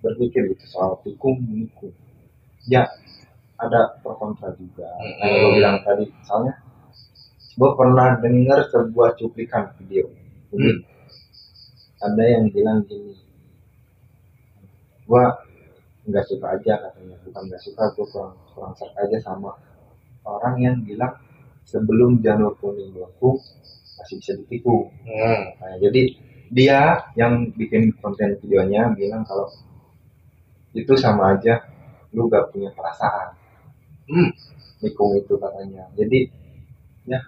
berpikir 0.00 0.48
gitu 0.48 0.64
soal 0.66 1.00
tikung 1.00 1.40
menikung 1.40 1.92
ya 2.64 2.88
ada 3.56 4.00
pro 4.00 4.12
kontra 4.14 4.52
juga 4.54 4.88
Mm-mm. 4.94 5.16
kayak 5.18 5.36
gue 5.38 5.50
bilang 5.54 5.76
tadi 5.82 6.04
soalnya 6.22 6.56
gue 7.54 7.70
pernah 7.72 8.16
dengar 8.18 8.64
sebuah 8.66 9.12
cuplikan 9.14 9.76
video 9.76 10.08
Hmm. 10.54 10.86
Ada 12.04 12.24
yang 12.24 12.52
bilang 12.52 12.84
gini 12.84 13.16
gue 15.04 15.24
nggak 16.04 16.24
suka 16.28 16.46
aja 16.60 16.72
katanya 16.88 17.16
bukan 17.24 17.42
nggak 17.48 17.62
suka 17.64 17.82
gue 17.96 18.06
kurang 18.12 18.36
kurang 18.52 18.72
serk 18.76 18.92
aja 19.00 19.18
sama 19.24 19.56
orang 20.28 20.56
yang 20.60 20.76
bilang 20.84 21.16
sebelum 21.64 22.20
janur 22.20 22.52
kuning 22.60 22.92
masih 23.94 24.16
bisa 24.20 24.32
ditikung 24.36 24.92
hmm. 25.08 25.42
Nah, 25.60 25.76
jadi 25.80 26.02
dia 26.52 27.08
yang 27.16 27.50
bikin 27.56 27.96
konten 27.98 28.36
videonya 28.38 28.92
bilang 28.92 29.24
kalau 29.24 29.48
itu 30.74 30.92
sama 30.98 31.38
aja 31.38 31.64
lu 32.14 32.30
gak 32.30 32.54
punya 32.54 32.70
perasaan. 32.74 33.34
Hmm. 34.10 34.30
Nikung 34.82 35.16
itu 35.18 35.34
katanya. 35.34 35.90
Jadi 35.98 36.28
ya 37.08 37.18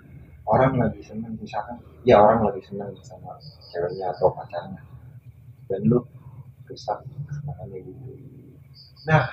orang 0.46 0.78
lagi 0.78 1.02
seneng 1.02 1.34
misalkan 1.38 1.76
ya 2.06 2.22
orang 2.22 2.46
lagi 2.46 2.62
seneng 2.62 2.90
sama 3.02 3.34
ceweknya 3.70 4.14
atau 4.14 4.30
pacarnya. 4.32 4.80
Dan 5.66 5.90
lu 5.90 5.98
rusak 6.70 7.02
makanya 7.46 7.78
gitu. 7.82 8.12
Nah 9.06 9.26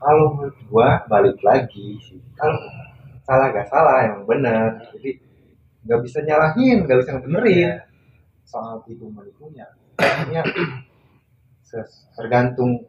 kalau 0.00 0.36
menurut 0.36 0.56
gua 0.68 0.88
balik 1.08 1.40
lagi 1.44 1.96
sih 2.04 2.20
kalau 2.36 2.60
salah 3.24 3.52
gak 3.52 3.68
salah 3.68 4.08
emang 4.08 4.24
benar 4.24 4.80
jadi 4.96 5.20
nggak 5.84 6.00
bisa 6.04 6.18
nyalahin 6.24 6.84
nggak 6.84 6.98
bisa 7.04 7.10
ngebenerin 7.16 7.80
soal 8.48 8.80
itu 8.88 9.04
menikungnya 9.06 9.68
ya 10.32 10.42
tergantung 12.16 12.84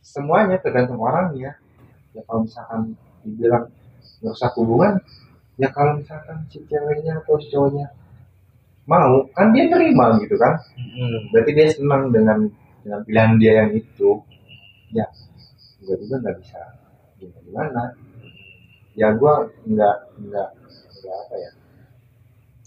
semuanya 0.00 0.56
tergantung 0.62 0.96
orangnya. 0.96 1.58
Ya 2.16 2.24
kalau 2.24 2.48
misalkan 2.48 2.96
dibilang 3.20 3.68
merusak 4.24 4.56
hubungan 4.56 4.96
ya 5.56 5.68
kalau 5.72 5.96
misalkan 6.00 6.44
si 6.52 6.60
ceweknya 6.68 7.20
atau 7.20 7.40
si 7.40 7.48
cowoknya 7.52 7.88
mau 8.86 9.26
kan 9.34 9.50
dia 9.50 9.66
terima 9.66 10.14
gitu 10.22 10.36
kan. 10.38 10.54
Hmm. 10.78 11.18
berarti 11.34 11.50
dia 11.56 11.66
senang 11.74 12.14
dengan 12.14 12.46
dengan 12.86 13.00
pilihan 13.02 13.32
dia 13.42 13.52
yang 13.64 13.70
itu. 13.74 14.10
Ya 14.94 15.06
gue 15.82 15.96
juga 16.02 16.14
nggak 16.22 16.36
bisa 16.40 16.60
gimana 17.18 17.40
gimana. 17.42 17.82
Ya 18.94 19.08
gue 19.12 19.32
nggak 19.66 19.96
nggak 20.22 20.48
nggak 21.02 21.16
apa 21.26 21.34
ya 21.36 21.50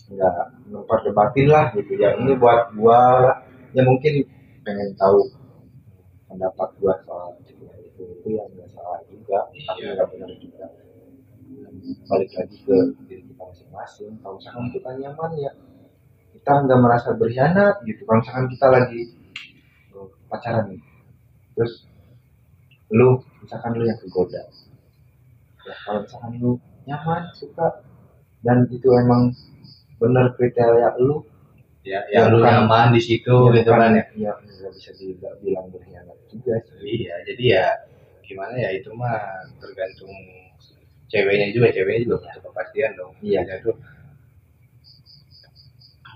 nggak 0.10 0.36
memperdebatin 0.74 1.48
lah 1.48 1.66
gitu. 1.78 1.92
Ya 1.96 2.18
ini 2.20 2.34
buat 2.36 2.74
gue 2.76 3.00
ya 3.78 3.82
mungkin 3.86 4.14
pengen 4.66 4.90
tahu 4.98 5.30
pendapat 6.28 6.70
gue 6.78 6.94
soal 7.06 7.32
itu 7.48 7.64
itu 7.64 8.02
itu 8.06 8.28
yang 8.38 8.50
nggak 8.54 8.70
salah 8.76 9.00
juga 9.10 9.40
tapi 9.66 9.82
Iya. 9.82 9.90
nggak 9.98 10.08
benar 10.14 10.32
juga 10.38 10.66
balik 12.06 12.32
lagi 12.34 12.58
ke 12.62 12.78
diri 13.06 13.24
kita 13.26 13.44
masing-masing. 13.44 14.12
Kalau 14.20 14.36
misalkan 14.38 14.68
kita 14.72 14.90
nyaman 14.98 15.32
ya 15.38 15.52
kita 16.34 16.52
nggak 16.66 16.80
merasa 16.80 17.10
berkhianat 17.14 17.76
gitu. 17.84 18.02
Kalau 18.04 18.20
misalkan 18.22 18.46
kita 18.48 18.68
lagi 18.70 19.02
eh, 19.94 20.08
pacaran 20.28 20.66
nih 20.72 20.82
terus 21.56 21.74
lu 22.90 23.10
misalkan 23.42 23.72
lu 23.76 23.84
yang 23.86 24.00
kegoda. 24.00 24.42
Ya 25.64 25.76
kalau 25.86 26.00
misalkan 26.04 26.32
lu 26.38 26.52
nyaman 26.88 27.22
suka 27.36 27.84
dan 28.42 28.66
itu 28.72 28.88
emang 28.96 29.30
bener 30.00 30.32
kriteria 30.34 30.96
lu 30.98 31.22
ya 31.84 32.00
yang 32.12 32.32
lu 32.32 32.40
Bukan. 32.40 32.48
nyaman 32.50 32.88
di 32.96 33.02
situ 33.04 33.28
ya 33.30 33.52
gitu 33.60 33.72
bukan- 33.72 33.82
kan 33.84 34.00
ya. 34.00 34.06
ya 34.16 34.32
nggak 34.36 34.72
bisa 34.76 34.92
dibilang 34.96 35.68
berkhianat 35.70 36.18
juga 36.32 36.56
sih. 36.64 37.04
Iya 37.04 37.16
jadi 37.28 37.44
ya 37.60 37.66
gimana 38.24 38.54
ya 38.56 38.70
itu 38.78 38.90
mah 38.94 39.18
tergantung 39.58 40.14
ceweknya 41.10 41.50
juga 41.52 41.68
ceweknya 41.74 42.02
juga 42.06 42.16
punya 42.22 42.38
kepastian 42.40 42.92
dong. 42.96 43.14
Iya. 43.20 43.42
Dia 43.46 43.58
tuh 43.66 43.76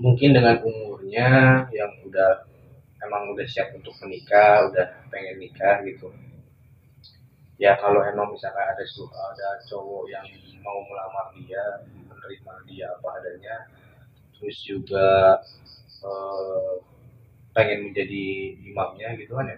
mungkin 0.02 0.30
dengan 0.34 0.58
umurnya 0.62 1.30
yang 1.70 1.92
udah 2.06 2.50
emang 3.04 3.30
udah 3.34 3.46
siap 3.46 3.74
untuk 3.76 3.94
menikah 4.06 4.70
udah 4.70 4.86
pengen 5.10 5.42
nikah 5.42 5.82
gitu. 5.86 6.14
Ya 7.62 7.78
kalau 7.78 8.02
emang 8.02 8.34
misalkan 8.34 8.66
ada 8.66 8.82
ada 8.82 9.48
cowok 9.70 10.10
yang 10.10 10.26
mau 10.64 10.80
melamar 10.88 11.34
dia 11.38 11.62
menerima 11.86 12.54
dia 12.66 12.88
apa 12.90 13.08
adanya 13.20 13.56
terus 14.34 14.58
juga 14.64 15.40
eh, 16.04 16.74
pengen 17.54 17.92
menjadi 17.92 18.26
imamnya 18.66 19.14
gitu 19.20 19.38
kan 19.38 19.48
ya 19.48 19.58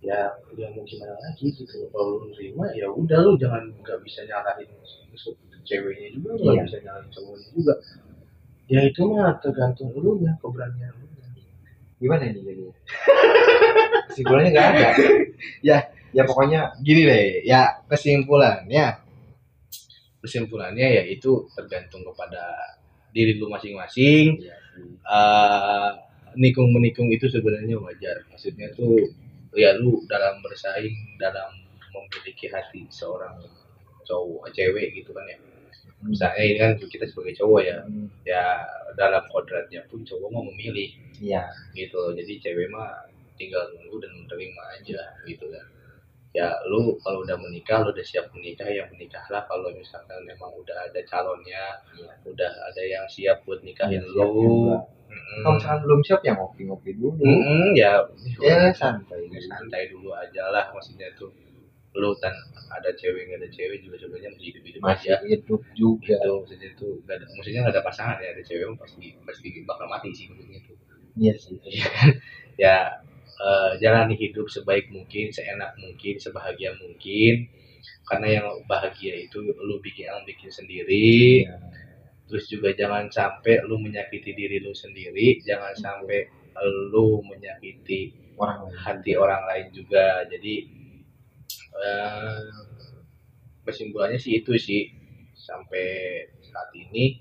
ya 0.00 0.32
ya 0.56 0.66
mau 0.72 0.82
gimana 0.88 1.12
lagi 1.20 1.52
gitu. 1.52 1.76
Kalau 1.92 2.24
lu 2.24 2.32
nerima 2.32 2.72
ya 2.72 2.88
udah 2.88 3.18
lu 3.20 3.36
jangan 3.36 3.68
nggak 3.84 3.98
bisa 4.00 4.24
nyalahin 4.24 4.68
ceweknya 5.68 6.08
juga 6.16 6.30
nggak 6.40 6.54
Iya. 6.56 6.62
bisa 6.64 6.78
nyalahin 6.84 7.10
cowoknya 7.12 7.48
juga. 7.52 7.74
Ya 8.70 8.80
itu 8.86 9.02
mah 9.06 9.34
tergantung 9.42 9.90
lu 9.92 10.20
ya 10.24 10.32
keberanian 10.40 10.92
lu. 10.96 11.06
Gimana 12.00 12.22
ini 12.32 12.40
jadi 12.40 12.64
kesimpulannya 14.08 14.50
nggak 14.56 14.68
ada. 14.72 14.88
Ya. 15.60 15.78
ya 16.16 16.22
pokoknya 16.24 16.60
gini 16.80 17.04
deh. 17.04 17.44
Ya 17.44 17.84
kesimpulannya. 17.86 19.04
Kesimpulannya 20.24 20.86
ya 21.00 21.02
itu 21.08 21.44
tergantung 21.52 22.04
kepada 22.08 22.56
diri 23.12 23.36
lu 23.36 23.48
masing-masing. 23.52 24.40
Ya, 24.40 24.56
eh 25.12 25.90
nikung 26.40 26.70
menikung 26.72 27.12
itu 27.12 27.28
sebenarnya 27.28 27.76
wajar. 27.76 28.24
Maksudnya 28.32 28.72
tuh 28.72 28.96
ya 29.54 29.74
lu 29.78 30.02
dalam 30.06 30.38
bersaing 30.44 30.94
dalam 31.18 31.50
memiliki 31.90 32.46
hati 32.50 32.86
seorang 32.90 33.38
cowok 34.06 34.50
cewek 34.54 34.94
gitu 34.94 35.10
kan 35.10 35.26
ya. 35.26 35.38
Misalnya 36.00 36.42
ini 36.42 36.56
kan 36.56 36.72
kita 36.80 37.04
sebagai 37.10 37.36
cowok 37.36 37.60
ya 37.60 37.78
ya 38.24 38.44
dalam 38.96 39.20
kodratnya 39.28 39.84
pun 39.90 40.06
cowok 40.06 40.28
mau 40.32 40.44
memilih. 40.46 40.90
Iya. 41.20 41.50
Gitu. 41.76 42.00
Jadi 42.16 42.32
cewek 42.40 42.72
mah 42.72 43.10
tinggal 43.40 43.72
nunggu 43.72 44.04
dan 44.04 44.12
menerima 44.20 44.62
aja 44.76 45.00
gitu 45.24 45.48
kan 45.48 45.64
ya 46.30 46.46
lu 46.70 46.94
kalau 47.02 47.26
udah 47.26 47.34
menikah 47.42 47.82
lu 47.82 47.90
udah 47.90 48.06
siap 48.06 48.30
menikah 48.30 48.70
ya 48.70 48.86
menikahlah 48.86 49.42
kalau 49.50 49.66
misalkan 49.74 50.22
memang 50.22 50.50
udah 50.62 50.76
ada 50.86 51.00
calonnya 51.10 51.64
Iya. 51.98 52.12
udah 52.22 52.50
ada 52.70 52.82
yang 52.86 53.04
siap 53.10 53.42
buat 53.42 53.60
nikahin 53.66 53.98
Iya, 53.98 54.10
siap 54.14 54.30
lu. 54.30 54.78
Mm-mm. 55.10 55.42
kalau 55.42 55.54
misalkan 55.58 55.80
belum 55.82 56.00
siap 56.06 56.20
ya 56.22 56.32
ngopi-ngopi 56.38 56.90
dulu. 56.94 57.18
Mm-mm, 57.18 57.74
ya 57.74 57.92
ya 58.38 58.70
santai 58.70 59.26
ya 59.26 59.40
santai 59.42 59.90
dulu 59.90 60.14
aja 60.14 60.46
lah. 60.54 60.70
Maksudnya 60.70 61.10
tuh 61.18 61.34
lu 61.98 62.14
tan 62.22 62.30
ada 62.70 62.94
cewek 62.94 63.26
nggak 63.26 63.42
ada 63.42 63.48
cewek 63.50 63.82
juga 63.82 63.98
sebenarnya 63.98 64.30
masih 64.30 64.46
hidup 64.54 64.62
hidup 64.70 64.80
masih 64.86 65.10
aja. 65.10 65.26
hidup 65.26 65.62
juga. 65.74 66.14
Gitu 66.14 66.30
maksudnya 66.38 66.70
tuh 66.78 66.92
gak 67.10 67.14
ada 67.18 67.24
maksudnya 67.34 67.60
nggak 67.66 67.74
ada 67.74 67.82
pasangan 67.82 68.16
ya 68.22 68.28
ada 68.30 68.42
cewek 68.46 68.66
pasti 68.78 69.06
pasti 69.26 69.48
bakal 69.66 69.86
mati 69.90 70.08
sih 70.14 70.30
maksudnya 70.30 70.60
tuh. 70.62 70.78
Iya 71.18 71.34
sih. 71.34 71.58
Ya 72.60 73.02
eh, 73.40 73.72
jalani 73.82 74.14
hidup 74.20 74.46
sebaik 74.52 74.92
mungkin 74.92 75.32
seenak 75.32 75.72
mungkin 75.80 76.14
sebahagia 76.20 76.76
mungkin. 76.78 77.48
Karena 78.08 78.28
yang 78.42 78.46
bahagia 78.66 79.14
itu 79.16 79.38
lu 79.40 79.76
bikin 79.80 80.10
yang 80.10 80.24
bikin 80.28 80.50
sendiri. 80.52 81.46
Iya. 81.46 81.56
terus 82.30 82.46
juga 82.46 82.70
jangan 82.70 83.10
sampai 83.10 83.58
lu 83.66 83.82
menyakiti 83.82 84.30
diri 84.30 84.62
lu 84.62 84.70
sendiri 84.70 85.42
jangan 85.42 85.74
sampai 85.74 86.30
lu 86.94 87.18
menyakiti 87.26 88.14
orang 88.38 88.70
lain. 88.70 88.78
hati 88.78 89.12
orang 89.18 89.42
lain 89.50 89.66
juga. 89.74 90.24
Jadi 90.30 90.54
eh, 91.74 92.42
kesimpulannya 93.66 94.18
sih 94.20 94.40
itu 94.40 94.54
sih. 94.56 94.82
Sampai 95.40 95.86
saat 96.44 96.70
ini 96.76 97.18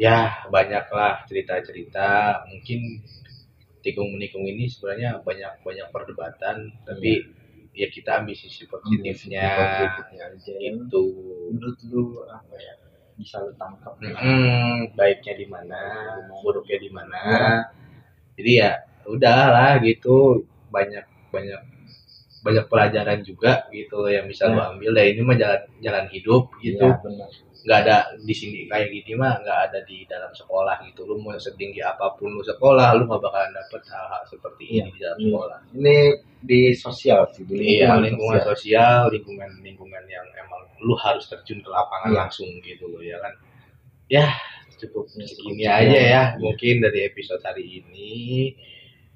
ya 0.00 0.48
banyaklah 0.48 1.24
cerita-cerita. 1.28 2.42
Mungkin 2.48 2.80
tikung 3.80 4.12
menikung 4.16 4.44
ini 4.44 4.68
sebenarnya 4.68 5.24
banyak 5.24 5.64
banyak 5.64 5.88
perdebatan 5.92 6.72
tapi 6.84 7.24
ya 7.74 7.86
kita 7.88 8.20
ambil 8.22 8.34
sisi 8.36 8.66
positifnya. 8.66 9.42
Ya. 9.46 10.26
itu 10.34 11.02
menurut 11.54 11.78
lu 11.88 12.20
apa 12.28 12.54
ya? 12.58 12.74
Bisa 13.16 13.36
lu 13.44 13.52
tangkap 13.60 13.94
Mm, 14.00 14.96
baiknya 14.96 15.34
di 15.36 15.46
mana? 15.48 15.80
Buruknya 16.40 16.78
di 16.80 16.90
mana? 16.90 17.20
Jadi 18.36 18.50
ya 18.56 18.70
udahlah 19.06 19.80
gitu. 19.84 20.44
Banyak 20.72 21.04
banyak 21.30 21.60
banyak 22.40 22.66
pelajaran 22.66 23.20
juga 23.20 23.68
gitu 23.68 24.08
yang 24.08 24.24
bisa 24.24 24.48
lo 24.48 24.72
ambil 24.72 24.96
dan 24.96 25.04
ini 25.12 25.20
mah 25.20 25.36
jalan 25.36 25.60
jalan 25.84 26.06
hidup 26.08 26.48
gitu 26.58 26.88
Iya, 26.88 27.00
benar 27.04 27.28
nggak 27.60 27.78
ada 27.84 27.96
di 28.16 28.32
sini 28.32 28.64
kayak 28.64 28.88
gini 28.88 29.12
mah 29.20 29.36
nggak 29.44 29.58
ada 29.68 29.78
di 29.84 30.08
dalam 30.08 30.32
sekolah 30.32 30.80
gitu 30.88 31.04
lu 31.04 31.20
mau 31.20 31.36
setinggi 31.36 31.84
apa 31.84 32.16
pun 32.16 32.32
lu 32.32 32.40
sekolah 32.40 32.96
lu 32.96 33.04
nggak 33.04 33.20
bakalan 33.20 33.52
dapet 33.52 33.84
hal-hal 33.84 34.22
seperti 34.24 34.64
ini 34.64 34.76
Iya. 34.80 34.84
di 34.88 34.98
dalam 34.98 35.18
Iya. 35.20 35.26
sekolah 35.28 35.58
ini 35.76 35.96
di 36.40 36.60
sosial 36.72 37.20
sih 37.36 37.44
di 37.44 37.54
iya 37.76 37.92
lingkungan 37.92 38.00
lingkungan 38.08 38.40
sosial. 38.40 38.48
sosial 38.56 39.00
lingkungan 39.12 39.50
lingkungan 39.60 40.04
yang 40.08 40.24
emang 40.40 40.62
lu 40.80 40.96
harus 40.96 41.28
terjun 41.28 41.60
ke 41.60 41.68
lapangan 41.68 42.08
Iya. 42.08 42.18
langsung 42.24 42.48
gitu 42.64 42.84
loh 42.88 43.02
ya 43.04 43.20
kan 43.20 43.32
ya 44.08 44.26
cukup 44.80 45.04
Ya, 45.12 45.28
segini 45.28 45.60
cukup 45.68 45.76
aja 45.76 45.84
ya 46.00 46.00
Iya. 46.00 46.22
mungkin 46.40 46.74
dari 46.80 47.00
episode 47.04 47.44
hari 47.44 47.84
ini 47.84 48.12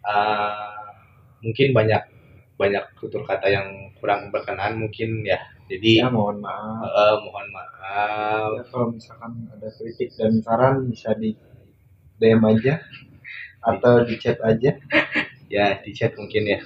Ah, 0.05 0.93
mungkin 1.41 1.73
banyak 1.73 2.03
banyak 2.61 2.85
tutur 2.99 3.23
kata 3.27 3.47
yang 3.51 3.69
kurang 3.99 4.31
berkenan 4.33 4.79
mungkin 4.79 5.27
ya. 5.27 5.39
Jadi 5.71 6.01
ya 6.01 6.07
mohon 6.13 6.39
maaf. 6.45 6.87
Eh, 6.87 7.17
mohon 7.25 7.47
maaf. 7.51 8.49
Ya, 8.57 8.63
kalau 8.71 8.87
misalkan 8.95 9.33
ada 9.55 9.69
kritik 9.75 10.11
dan 10.19 10.39
saran 10.45 10.77
bisa 10.91 11.11
di 11.19 11.35
DM 12.21 12.43
aja 12.47 12.81
atau 13.63 14.05
di 14.07 14.15
chat 14.23 14.39
aja. 14.43 14.73
Ya 15.53 15.79
di 15.79 15.95
chat 15.95 16.17
mungkin 16.19 16.51
ya. 16.51 16.59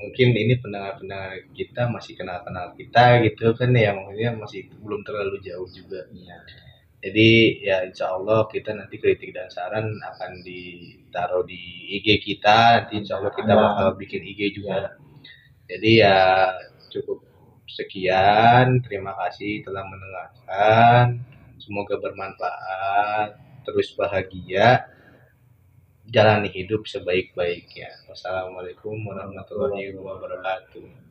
Mungkin 0.00 0.28
ini 0.32 0.54
pendengar-pendengar 0.62 1.50
kita 1.52 1.92
masih 1.92 2.16
kenal-kenal 2.16 2.72
kita 2.72 3.20
gitu 3.26 3.52
kan 3.52 3.74
ya. 3.74 3.92
Maksudnya 3.92 4.32
masih 4.38 4.70
belum 4.80 5.04
terlalu 5.04 5.36
jauh 5.44 5.68
juga. 5.68 6.08
Iya 6.14 6.67
jadi 6.98 7.30
ya 7.62 7.76
insya 7.86 8.10
Allah 8.10 8.50
kita 8.50 8.74
nanti 8.74 8.98
kritik 8.98 9.30
dan 9.30 9.46
saran 9.46 9.86
akan 10.02 10.42
ditaruh 10.42 11.46
di 11.46 11.58
IG 11.94 12.18
kita. 12.26 12.82
Nanti 12.82 12.94
insya 13.06 13.22
Allah 13.22 13.30
kita 13.30 13.54
Ada. 13.54 13.62
bakal 13.62 13.88
bikin 14.02 14.22
IG 14.26 14.58
juga. 14.58 14.98
Jadi 15.70 16.02
ya 16.02 16.50
cukup 16.90 17.22
sekian. 17.70 18.82
Terima 18.82 19.14
kasih 19.14 19.62
telah 19.62 19.86
mendengarkan. 19.86 21.22
Semoga 21.62 22.02
bermanfaat. 22.02 23.38
Terus 23.62 23.94
bahagia. 23.94 24.90
Jalani 26.08 26.50
hidup 26.50 26.88
sebaik-baiknya. 26.88 28.10
Wassalamualaikum 28.10 28.96
warahmatullahi 29.06 29.92
wabarakatuh 29.94 31.07